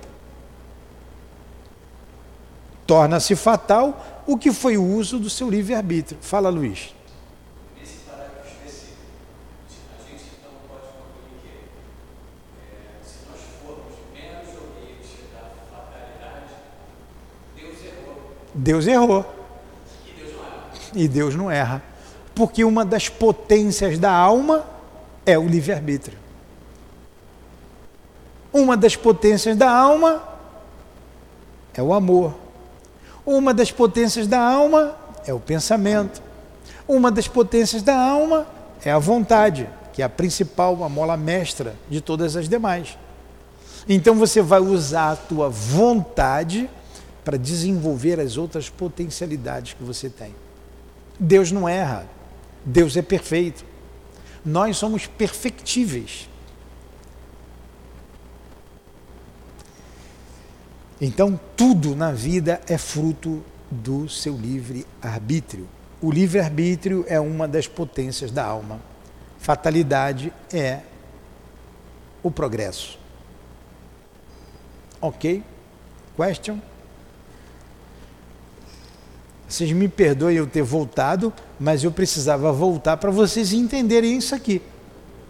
[2.85, 6.19] Torna-se fatal o que foi o uso do seu livre-arbítrio.
[6.21, 6.93] Fala, Luiz.
[18.53, 19.25] Deus errou.
[20.93, 21.81] E Deus não erra.
[22.35, 24.65] Porque uma das potências da alma
[25.25, 26.28] é o livre-arbítrio.
[28.51, 30.23] Uma das potências da alma
[31.73, 32.33] é o amor.
[33.25, 34.95] Uma das potências da alma
[35.25, 36.21] é o pensamento.
[36.87, 38.47] Uma das potências da alma
[38.83, 42.97] é a vontade, que é a principal, a mola mestra de todas as demais.
[43.87, 46.69] Então você vai usar a tua vontade
[47.23, 50.33] para desenvolver as outras potencialidades que você tem.
[51.19, 52.07] Deus não erra,
[52.63, 53.65] Deus é perfeito.
[54.45, 56.28] Nós somos perfectíveis.
[61.01, 63.41] Então, tudo na vida é fruto
[63.71, 65.67] do seu livre arbítrio.
[66.01, 68.79] O livre arbítrio é uma das potências da alma.
[69.37, 70.79] Fatalidade é
[72.21, 72.99] o progresso.
[75.01, 75.43] Ok?
[76.17, 76.59] Question?
[79.47, 84.61] Vocês me perdoem eu ter voltado, mas eu precisava voltar para vocês entenderem isso aqui.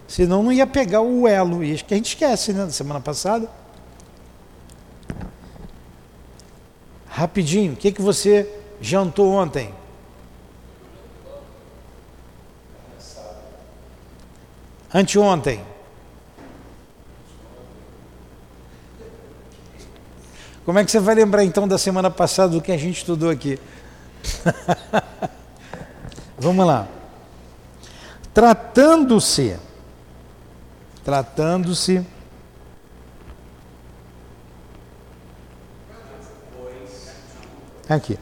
[0.06, 1.62] Senão não ia pegar o elo.
[1.62, 2.64] E que a gente esquece, né?
[2.64, 3.48] Da semana passada.
[7.10, 8.48] Rapidinho, o que, que você
[8.80, 9.74] jantou ontem?
[14.94, 15.60] Anteontem.
[20.64, 23.28] Como é que você vai lembrar então da semana passada do que a gente estudou
[23.28, 23.58] aqui?
[26.38, 26.86] Vamos lá.
[28.32, 29.58] Tratando-se,
[31.04, 32.06] tratando-se
[37.94, 38.18] aqui,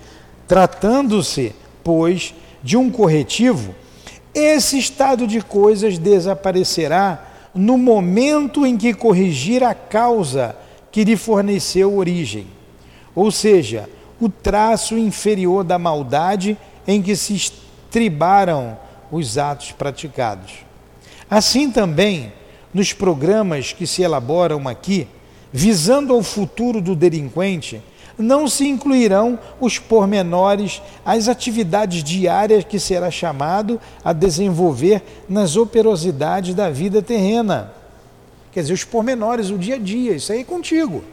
[0.46, 1.54] tratando-se,
[1.84, 3.74] pois, de um corretivo,
[4.34, 10.56] esse estado de coisas desaparecerá no momento em que corrigir a causa
[10.92, 12.46] que lhe forneceu origem.
[13.14, 13.88] Ou seja,
[14.20, 16.56] o traço inferior da maldade
[16.86, 18.78] em que se estribaram
[19.10, 20.52] os atos praticados.
[21.30, 22.32] Assim também,
[22.72, 25.08] nos programas que se elaboram aqui,
[25.52, 27.82] visando ao futuro do delinquente,
[28.18, 36.54] não se incluirão os pormenores, as atividades diárias que será chamado a desenvolver nas operosidades
[36.54, 37.72] da vida terrena.
[38.50, 41.04] Quer dizer, os pormenores, o dia a dia, isso aí é contigo.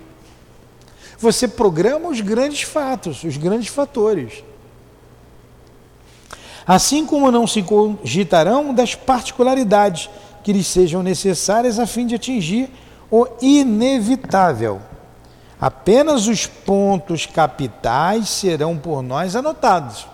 [1.19, 4.43] Você programa os grandes fatos, os grandes fatores.
[6.65, 10.09] Assim como não se cogitarão das particularidades
[10.43, 12.69] que lhes sejam necessárias a fim de atingir
[13.11, 14.81] o inevitável.
[15.65, 20.07] Apenas os pontos capitais serão por nós anotados.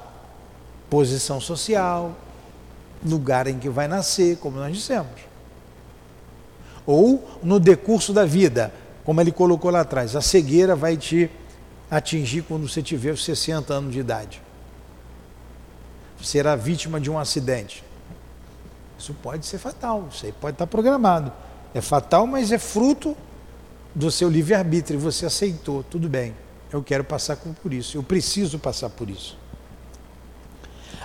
[0.90, 2.16] Posição social,
[3.06, 5.12] lugar em que vai nascer, como nós dissemos.
[6.86, 8.74] Ou no decurso da vida,
[9.04, 11.30] como ele colocou lá atrás, a cegueira vai te
[11.90, 14.42] atingir quando você tiver os 60 anos de idade.
[16.24, 17.84] Será vítima de um acidente.
[18.98, 21.30] Isso pode ser fatal, isso aí pode estar programado.
[21.74, 23.18] É fatal, mas é fruto
[23.94, 25.00] do seu livre-arbítrio.
[25.00, 26.34] Você aceitou, tudo bem.
[26.72, 29.38] Eu quero passar por isso, eu preciso passar por isso.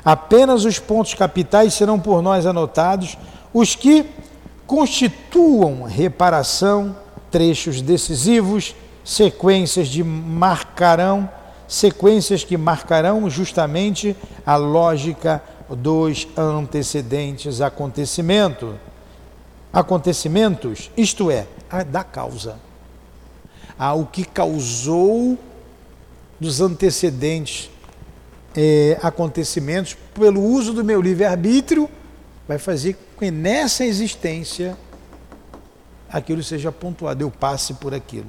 [0.04, 3.18] Apenas os pontos capitais serão por nós anotados,
[3.52, 4.06] os que
[4.64, 6.96] constituam reparação,
[7.30, 11.28] trechos decisivos, sequências de marcarão,
[11.66, 18.78] sequências que marcarão justamente a lógica dos antecedentes acontecimento,
[19.72, 21.46] acontecimentos, isto é,
[21.90, 22.65] da causa.
[23.78, 25.38] Ah, o que causou
[26.40, 27.70] dos antecedentes
[28.56, 31.88] é, acontecimentos pelo uso do meu livre-arbítrio
[32.48, 34.76] vai fazer com que nessa existência
[36.08, 38.26] aquilo seja pontuado, eu passe por aquilo.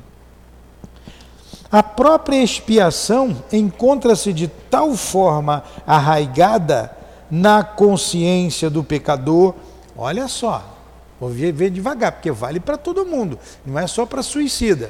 [1.72, 6.96] A própria expiação encontra-se de tal forma arraigada
[7.30, 9.54] na consciência do pecador.
[9.96, 10.78] Olha só,
[11.20, 14.90] vou ver devagar, porque vale para todo mundo, não é só para suicida.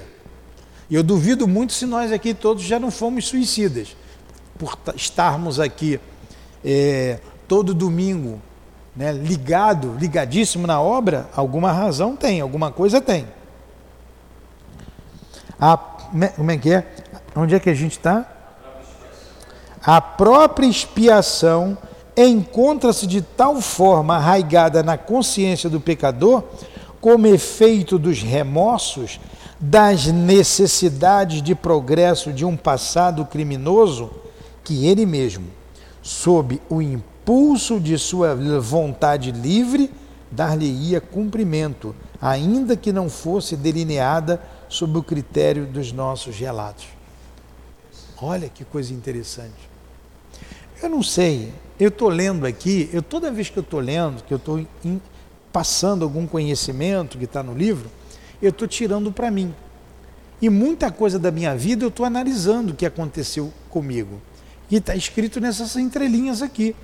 [0.90, 3.96] E eu duvido muito se nós aqui todos já não fomos suicidas,
[4.58, 6.00] por estarmos aqui
[6.64, 8.42] é, todo domingo
[8.96, 13.28] né, ligado, ligadíssimo na obra, alguma razão tem, alguma coisa tem.
[15.60, 15.98] A
[16.36, 16.86] como é que é?
[17.36, 18.26] Onde é que a gente está?
[19.84, 21.78] A própria expiação
[22.16, 26.44] encontra-se de tal forma arraigada na consciência do pecador,
[27.00, 29.20] como efeito dos remorsos,
[29.60, 34.12] das necessidades de progresso de um passado criminoso,
[34.64, 35.48] que ele mesmo,
[36.02, 39.92] sob o impulso de sua vontade livre,
[40.32, 46.86] dar-lhe-ia cumprimento, ainda que não fosse delineada sob o critério dos nossos relatos.
[48.22, 49.70] Olha que coisa interessante.
[50.82, 54.34] Eu não sei, eu estou lendo aqui, eu toda vez que eu estou lendo, que
[54.34, 54.66] eu estou
[55.52, 57.90] passando algum conhecimento que está no livro,
[58.42, 59.54] eu estou tirando para mim.
[60.42, 64.22] E muita coisa da minha vida eu estou analisando o que aconteceu comigo.
[64.70, 66.76] E está escrito nessas entrelinhas aqui.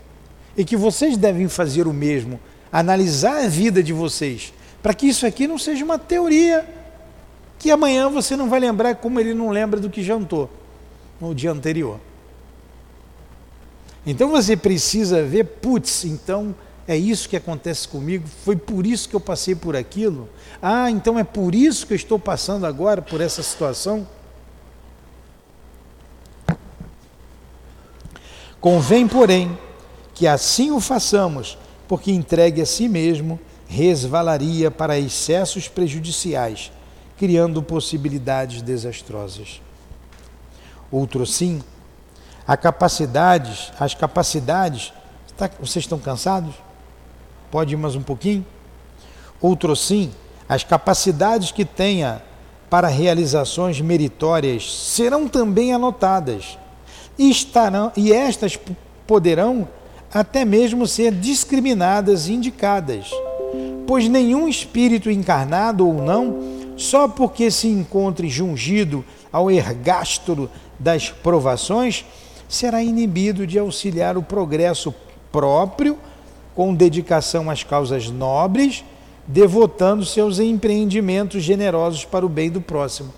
[0.58, 2.40] E que vocês devem fazer o mesmo,
[2.72, 6.68] analisar a vida de vocês, para que isso aqui não seja uma teoria
[7.58, 10.50] que amanhã você não vai lembrar como ele não lembra do que jantou
[11.20, 12.00] no dia anterior.
[14.06, 16.54] Então você precisa ver, putz, então
[16.86, 20.28] é isso que acontece comigo, foi por isso que eu passei por aquilo.
[20.66, 24.08] Ah, então é por isso que eu estou passando agora por essa situação.
[28.62, 29.60] Convém, porém,
[30.14, 33.38] que assim o façamos, porque entregue a si mesmo
[33.68, 36.72] resvalaria para excessos prejudiciais
[37.18, 39.62] criando possibilidades desastrosas.
[40.90, 41.62] Outro sim,
[42.48, 44.94] a capacidades, as capacidades,
[45.36, 46.56] tá, vocês estão cansados?
[47.52, 48.46] Pode ir mais um pouquinho?
[49.42, 50.14] Outro sim,
[50.48, 52.22] as capacidades que tenha
[52.70, 56.58] para realizações meritórias serão também anotadas.
[57.18, 58.60] E estarão e estas
[59.06, 59.68] poderão
[60.14, 63.10] até mesmo ser discriminadas e indicadas,
[63.88, 72.06] pois nenhum espírito encarnado ou não só porque se encontre jungido ao ergástolo das provações,
[72.50, 74.94] será inibido de auxiliar o progresso
[75.32, 75.98] próprio
[76.56, 78.84] com dedicação às causas nobres,
[79.26, 83.14] devotando seus empreendimentos generosos para o bem do próximo.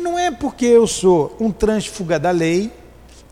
[0.00, 2.72] Não é porque eu sou um transfuga da lei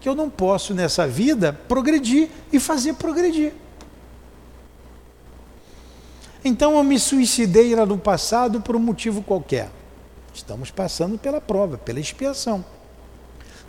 [0.01, 3.53] que eu não posso nessa vida progredir e fazer progredir.
[6.45, 9.71] Então eu me suicidei lá no passado por um motivo qualquer.
[10.35, 12.65] Estamos passando pela prova, pela expiação.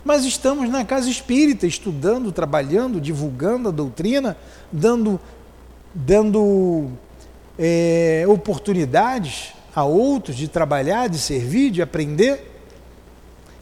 [0.04, 4.36] Mas estamos na casa espírita, estudando, trabalhando, divulgando a doutrina,
[4.72, 5.20] dando,
[5.94, 6.90] dando
[7.58, 12.52] é, oportunidades a outros de trabalhar, de servir, de aprender.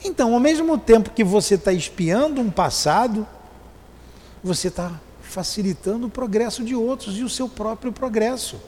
[0.03, 3.27] Então, ao mesmo tempo que você está espiando um passado,
[4.43, 8.59] você está facilitando o progresso de outros e o seu próprio progresso.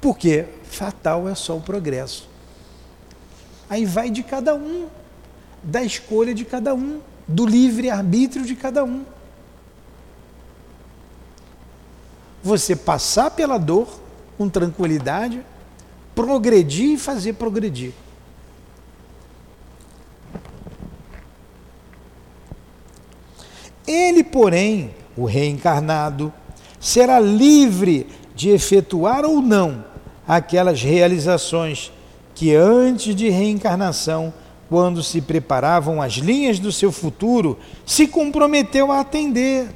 [0.00, 2.28] Porque fatal é só o progresso.
[3.68, 4.88] Aí vai de cada um,
[5.62, 9.04] da escolha de cada um, do livre-arbítrio de cada um.
[12.50, 13.86] Você passar pela dor
[14.36, 15.40] com tranquilidade,
[16.16, 17.92] progredir e fazer progredir.
[23.86, 26.32] Ele, porém, o reencarnado,
[26.80, 29.84] será livre de efetuar ou não
[30.26, 31.92] aquelas realizações
[32.34, 34.34] que antes de reencarnação,
[34.68, 39.68] quando se preparavam as linhas do seu futuro, se comprometeu a atender.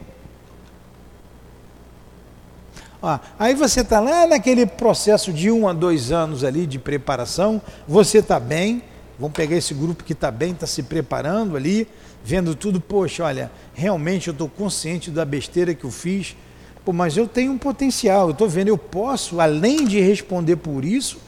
[3.06, 7.60] Ó, aí você está lá naquele processo de um a dois anos ali de preparação,
[7.86, 8.82] você está bem,
[9.18, 11.86] vamos pegar esse grupo que está bem, está se preparando ali,
[12.24, 16.34] vendo tudo, poxa, olha, realmente eu estou consciente da besteira que eu fiz,
[16.82, 20.82] Pô, mas eu tenho um potencial, eu estou vendo, eu posso, além de responder por
[20.82, 21.18] isso,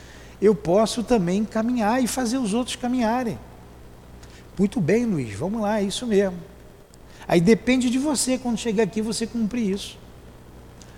[0.40, 3.38] eu posso também caminhar e fazer os outros caminharem.
[4.58, 6.38] Muito bem, Luiz, vamos lá, é isso mesmo.
[7.28, 10.05] Aí depende de você, quando chegar aqui, você cumprir isso.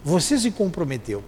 [0.04, 1.22] Você se comprometeu.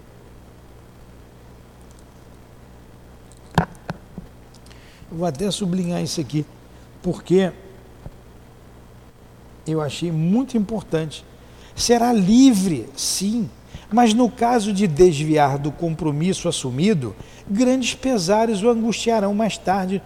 [5.10, 6.46] Eu vou até sublinhar isso aqui,
[7.02, 7.52] porque
[9.66, 11.24] eu achei muito importante.
[11.74, 13.50] Será livre, sim,
[13.90, 17.14] mas no caso de desviar do compromisso assumido,
[17.48, 20.00] grandes pesares o angustiarão mais tarde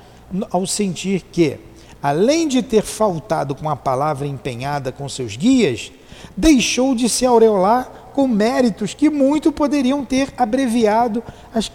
[0.51, 1.59] ao sentir que,
[2.03, 5.93] além de ter faltado com a palavra empenhada com seus guias,
[6.35, 11.71] deixou de se aureolar com méritos que muito poderiam ter abreviado as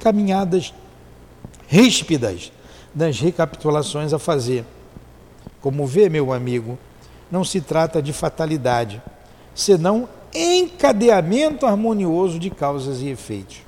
[0.00, 0.74] caminhadas
[1.68, 2.52] ríspidas
[2.92, 4.64] das recapitulações a fazer.
[5.60, 6.76] Como vê, meu amigo,
[7.30, 9.00] não se trata de fatalidade,
[9.54, 13.58] senão encadeamento harmonioso de causas e efeitos.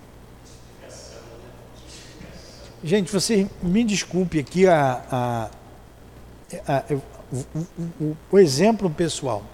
[2.83, 5.51] Gente, você me desculpe aqui a, a,
[6.67, 6.85] a,
[7.33, 7.45] o,
[8.01, 9.45] o, o, exemplo pessoal.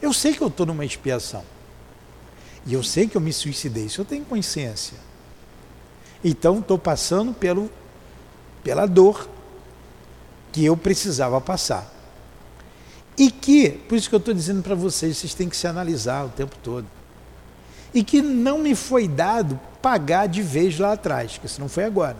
[0.00, 1.42] Eu sei que eu estou numa expiação.
[2.68, 4.98] E eu sei que eu me suicidei, isso eu tenho consciência.
[6.22, 7.70] Então estou passando pelo,
[8.62, 9.26] pela dor
[10.52, 11.90] que eu precisava passar.
[13.16, 16.26] E que, por isso que eu estou dizendo para vocês, vocês têm que se analisar
[16.26, 16.86] o tempo todo.
[17.94, 21.84] E que não me foi dado pagar de vez lá atrás, que isso não foi
[21.84, 22.18] agora.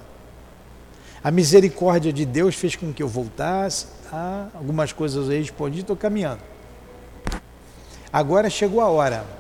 [1.23, 5.95] A misericórdia de Deus fez com que eu voltasse, a algumas coisas eu respondi, estou
[5.95, 6.41] caminhando.
[8.11, 9.38] Agora chegou a hora.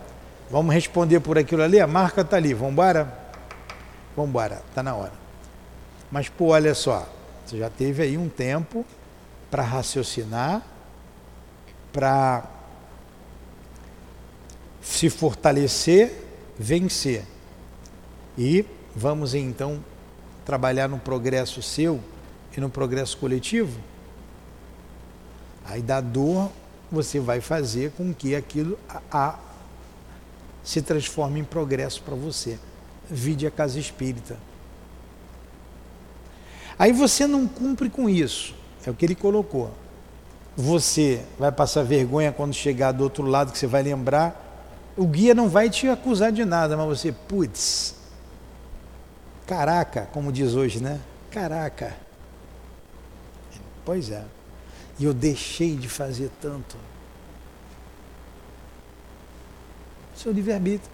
[0.50, 1.78] Vamos responder por aquilo ali?
[1.80, 3.12] A marca está ali, vamos embora?
[4.16, 5.12] Vamos embora, está na hora.
[6.10, 7.06] Mas, pô, olha só,
[7.44, 8.84] você já teve aí um tempo
[9.50, 10.62] para raciocinar,
[11.92, 12.44] para
[14.80, 16.12] se fortalecer,
[16.58, 17.24] vencer.
[18.36, 18.64] E
[18.96, 19.84] vamos então
[20.44, 22.00] trabalhar no progresso seu
[22.56, 23.78] e no progresso coletivo.
[25.66, 26.50] Aí da dor
[26.90, 29.38] você vai fazer com que aquilo a, a
[30.68, 32.58] se transforme em progresso para você.
[33.08, 34.36] Vide a casa espírita.
[36.78, 38.54] Aí você não cumpre com isso.
[38.86, 39.72] É o que ele colocou
[40.60, 44.66] você vai passar vergonha quando chegar do outro lado, que você vai lembrar.
[44.96, 47.94] O guia não vai te acusar de nada, mas você, putz,
[49.46, 50.98] caraca, como diz hoje, né?
[51.30, 51.94] Caraca.
[53.84, 54.24] Pois é.
[54.98, 56.76] E eu deixei de fazer tanto.
[60.18, 60.90] Seu livre-arbítrio.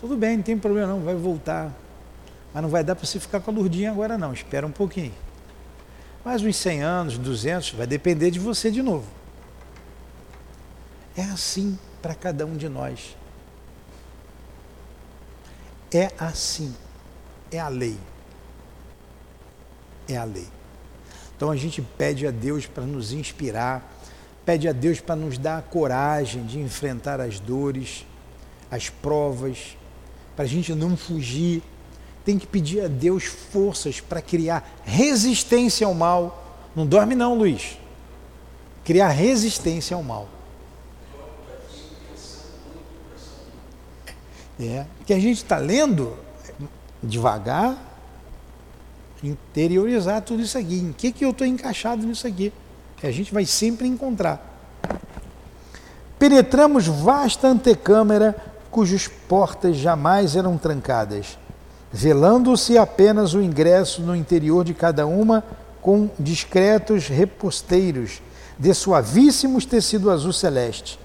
[0.00, 1.72] Tudo bem, não tem problema não, vai voltar.
[2.54, 5.12] Mas não vai dar para você ficar com a lurdinha agora não, espera um pouquinho.
[6.24, 9.06] Mais uns 100 anos, 200, vai depender de você de novo.
[11.16, 13.16] É assim para cada um de nós.
[15.92, 16.74] É assim.
[17.50, 17.96] É a lei.
[20.08, 20.46] É a lei.
[21.36, 23.95] Então a gente pede a Deus para nos inspirar,
[24.46, 28.06] pede a Deus para nos dar a coragem de enfrentar as dores,
[28.70, 29.76] as provas,
[30.34, 31.62] para a gente não fugir
[32.26, 36.58] tem que pedir a Deus forças para criar resistência ao mal.
[36.74, 37.78] Não dorme não, Luiz.
[38.84, 40.28] Criar resistência ao mal.
[44.58, 46.16] É, que a gente está lendo
[47.00, 47.78] devagar,
[49.22, 50.80] interiorizar tudo isso aqui.
[50.80, 52.52] Em que, que eu estou encaixado nisso aqui?
[52.96, 54.54] Que a gente vai sempre encontrar.
[56.18, 58.34] Penetramos vasta antecâmara
[58.70, 61.38] cujas portas jamais eram trancadas
[61.96, 65.42] velando-se apenas o ingresso no interior de cada uma
[65.80, 68.20] com discretos reposteiros
[68.58, 70.98] de suavíssimos tecido azul celeste.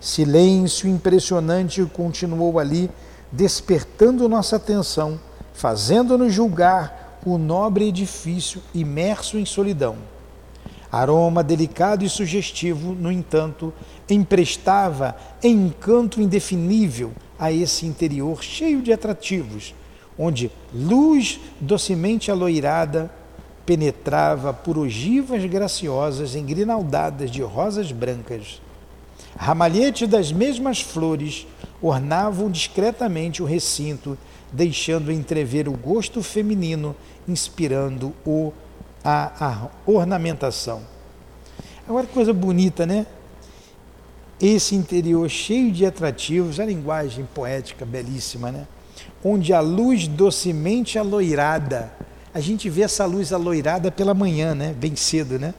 [0.00, 2.88] Silêncio impressionante continuou ali,
[3.30, 5.20] despertando nossa atenção,
[5.52, 9.96] fazendo-nos julgar o nobre edifício imerso em solidão.
[10.90, 13.72] Aroma delicado e sugestivo, no entanto,
[14.08, 19.74] emprestava encanto indefinível a esse interior cheio de atrativos,
[20.18, 23.10] onde luz docemente aloirada
[23.66, 28.62] penetrava por ogivas graciosas engrinaldadas de rosas brancas.
[29.36, 31.46] Ramalhetes das mesmas flores
[31.82, 34.16] ornavam discretamente o recinto,
[34.50, 36.96] deixando entrever o gosto feminino,
[37.28, 38.52] inspirando o,
[39.04, 40.82] a, a ornamentação.
[41.86, 43.06] Agora, coisa bonita, né?
[44.40, 48.66] Esse interior cheio de atrativos, a linguagem poética belíssima, né?
[49.24, 51.92] onde a luz docemente aloirada,
[52.32, 54.74] a gente vê essa luz aloirada pela manhã, né?
[54.78, 55.54] Bem cedo, né?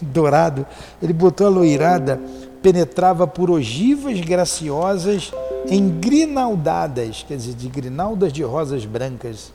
[0.00, 0.66] Dourado.
[1.02, 2.20] Ele botou a loirada,
[2.62, 5.32] penetrava por ogivas graciosas
[5.68, 9.52] engrinaldadas, quer dizer, de grinaldas de rosas brancas.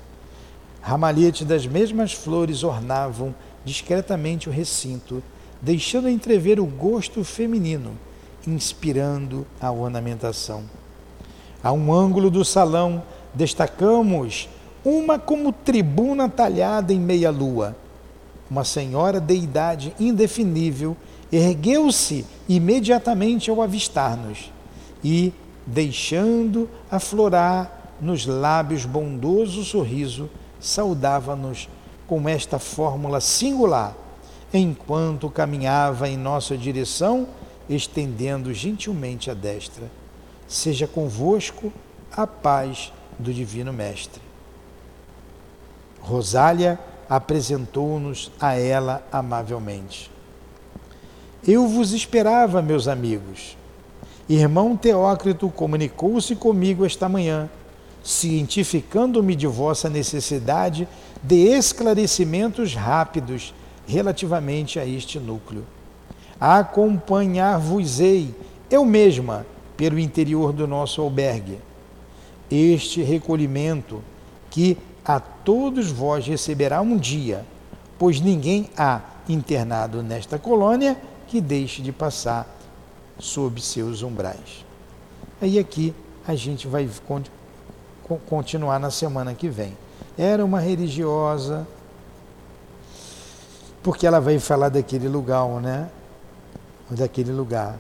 [0.82, 5.22] Ramalhetes das mesmas flores ornavam discretamente o recinto,
[5.62, 7.92] deixando entrever o gosto feminino,
[8.48, 10.64] inspirando a ornamentação.
[11.64, 13.04] A um ângulo do salão
[13.34, 14.50] destacamos
[14.84, 17.76] uma como tribuna talhada em meia-lua.
[18.50, 20.98] Uma senhora de idade indefinível
[21.32, 24.52] ergueu-se imediatamente ao avistar-nos
[25.04, 25.32] e,
[25.66, 30.28] deixando aflorar nos lábios bondoso sorriso,
[30.62, 31.68] saudava-nos
[32.08, 33.96] com esta fórmula singular,
[34.54, 37.28] enquanto caminhava em nossa direção,
[37.68, 39.86] estendendo gentilmente a destra.
[40.48, 41.74] Seja convosco
[42.12, 44.22] a paz do Divino Mestre.
[46.02, 50.12] Rosália apresentou-nos a ela amavelmente.
[51.48, 53.58] Eu vos esperava, meus amigos.
[54.30, 57.50] Irmão Teócrito comunicou-se comigo esta manhã,
[58.04, 60.88] cientificando-me de vossa necessidade
[61.22, 63.54] de esclarecimentos rápidos
[63.88, 65.66] relativamente a este núcleo.
[66.40, 68.34] Acompanhar-vos-ei
[68.70, 69.46] eu mesma
[69.78, 71.60] pelo interior do nosso albergue.
[72.50, 74.02] Este recolhimento
[74.50, 77.46] que a todos vós receberá um dia,
[77.98, 80.98] pois ninguém há internado nesta colônia
[81.28, 82.48] que deixe de passar
[83.20, 84.66] sob seus umbrais.
[85.42, 85.94] Aí aqui
[86.28, 86.86] a gente vai
[88.18, 89.78] continuar na semana que vem.
[90.18, 91.68] Era uma religiosa,
[93.82, 95.90] porque ela vai falar daquele lugar, né?
[96.90, 97.78] Daquele lugar.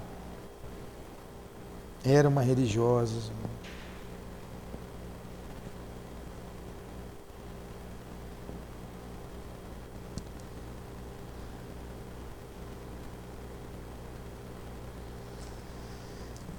[2.03, 3.31] Era uma religiosa.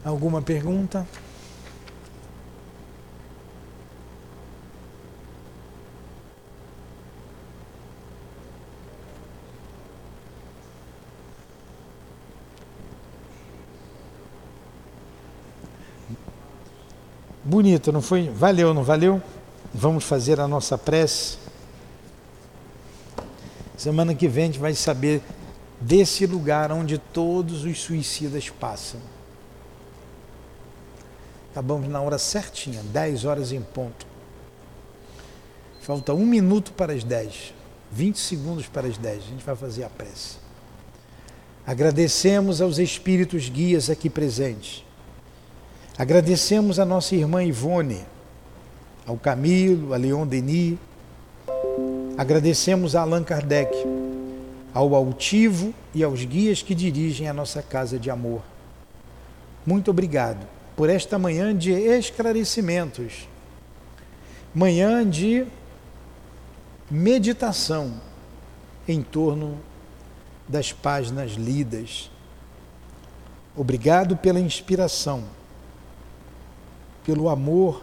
[0.05, 1.07] Alguma pergunta?
[17.53, 18.30] Bonito, não foi?
[18.30, 19.20] Valeu, não valeu?
[19.74, 21.36] Vamos fazer a nossa prece.
[23.76, 25.20] Semana que vem a gente vai saber
[25.78, 28.98] desse lugar onde todos os suicidas passam.
[31.50, 34.07] Acabamos na hora certinha, 10 horas em ponto.
[35.82, 37.53] Falta um minuto para as 10,
[37.90, 39.18] 20 segundos para as 10.
[39.18, 40.36] A gente vai fazer a prece.
[41.66, 44.86] Agradecemos aos espíritos guias aqui presentes.
[46.03, 48.05] Agradecemos a nossa irmã Ivone,
[49.07, 50.76] ao Camilo, a Leon Denis.
[52.18, 53.72] Agradecemos a Allan Kardec,
[54.74, 58.42] ao altivo e aos guias que dirigem a nossa casa de amor.
[59.64, 60.44] Muito obrigado
[60.74, 63.28] por esta manhã de esclarecimentos,
[64.53, 65.46] manhã de
[66.90, 68.00] meditação
[68.88, 69.57] em torno
[70.48, 72.11] das páginas lidas.
[73.55, 75.22] Obrigado pela inspiração,
[77.05, 77.82] pelo amor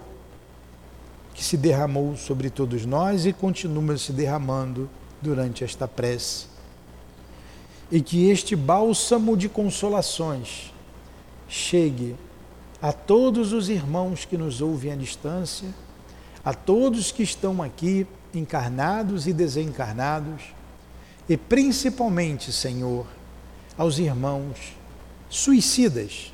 [1.34, 4.90] que se derramou sobre todos nós e continua se derramando
[5.22, 6.48] durante esta prece.
[7.92, 10.74] E que este bálsamo de consolações
[11.48, 12.16] chegue
[12.82, 15.70] a todos os irmãos que nos ouvem à distância,
[16.44, 20.54] a todos que estão aqui, encarnados e desencarnados,
[21.28, 23.06] e principalmente, Senhor,
[23.78, 24.74] aos irmãos
[25.30, 26.34] suicidas,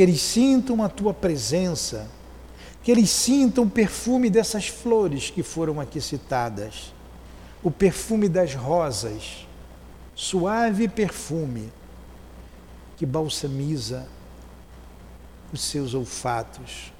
[0.00, 2.08] que eles sintam a tua presença,
[2.82, 6.94] que eles sintam o perfume dessas flores que foram aqui citadas,
[7.62, 9.46] o perfume das rosas,
[10.14, 11.70] suave perfume
[12.96, 14.08] que balsamiza
[15.52, 16.90] os seus olfatos,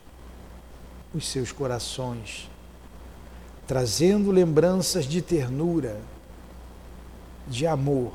[1.14, 2.51] os seus corações,
[3.66, 5.98] trazendo lembranças de ternura,
[7.48, 8.12] de amor,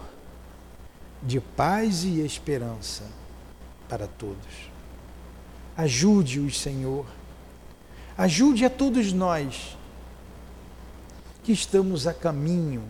[1.23, 3.03] de paz e esperança
[3.89, 4.74] para todos.
[5.78, 7.05] Ajude-os, Senhor.
[8.17, 9.78] Ajude a todos nós
[11.43, 12.84] que estamos a caminho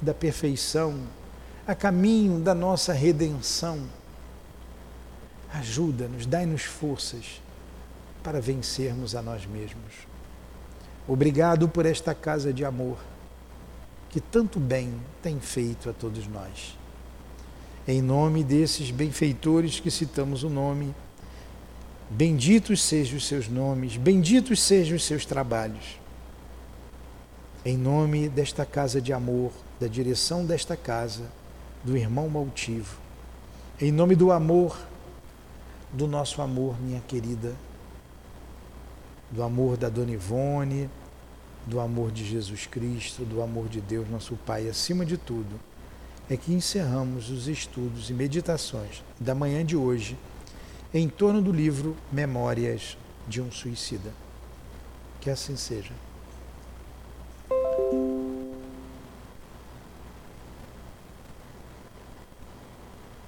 [0.00, 0.98] da perfeição,
[1.66, 3.86] a caminho da nossa redenção
[5.52, 7.42] Ajuda-nos, dai-nos forças
[8.22, 10.06] para vencermos a nós mesmos.
[11.08, 12.98] Obrigado por esta casa de amor
[14.08, 16.78] que tanto bem tem feito a todos nós.
[17.86, 20.94] Em nome desses benfeitores que citamos o nome,
[22.10, 26.00] benditos sejam os seus nomes, benditos sejam os seus trabalhos.
[27.64, 31.30] Em nome desta casa de amor, da direção desta casa,
[31.84, 32.98] do irmão Maltivo,
[33.80, 34.76] em nome do amor
[35.92, 37.54] do nosso amor, minha querida,
[39.30, 40.88] do amor da Dona Ivone,
[41.66, 45.60] do amor de Jesus Cristo, do amor de Deus, nosso Pai, acima de tudo,
[46.28, 50.16] é que encerramos os estudos e meditações da manhã de hoje
[50.92, 54.12] em torno do livro Memórias de um Suicida.
[55.20, 55.92] Que assim seja.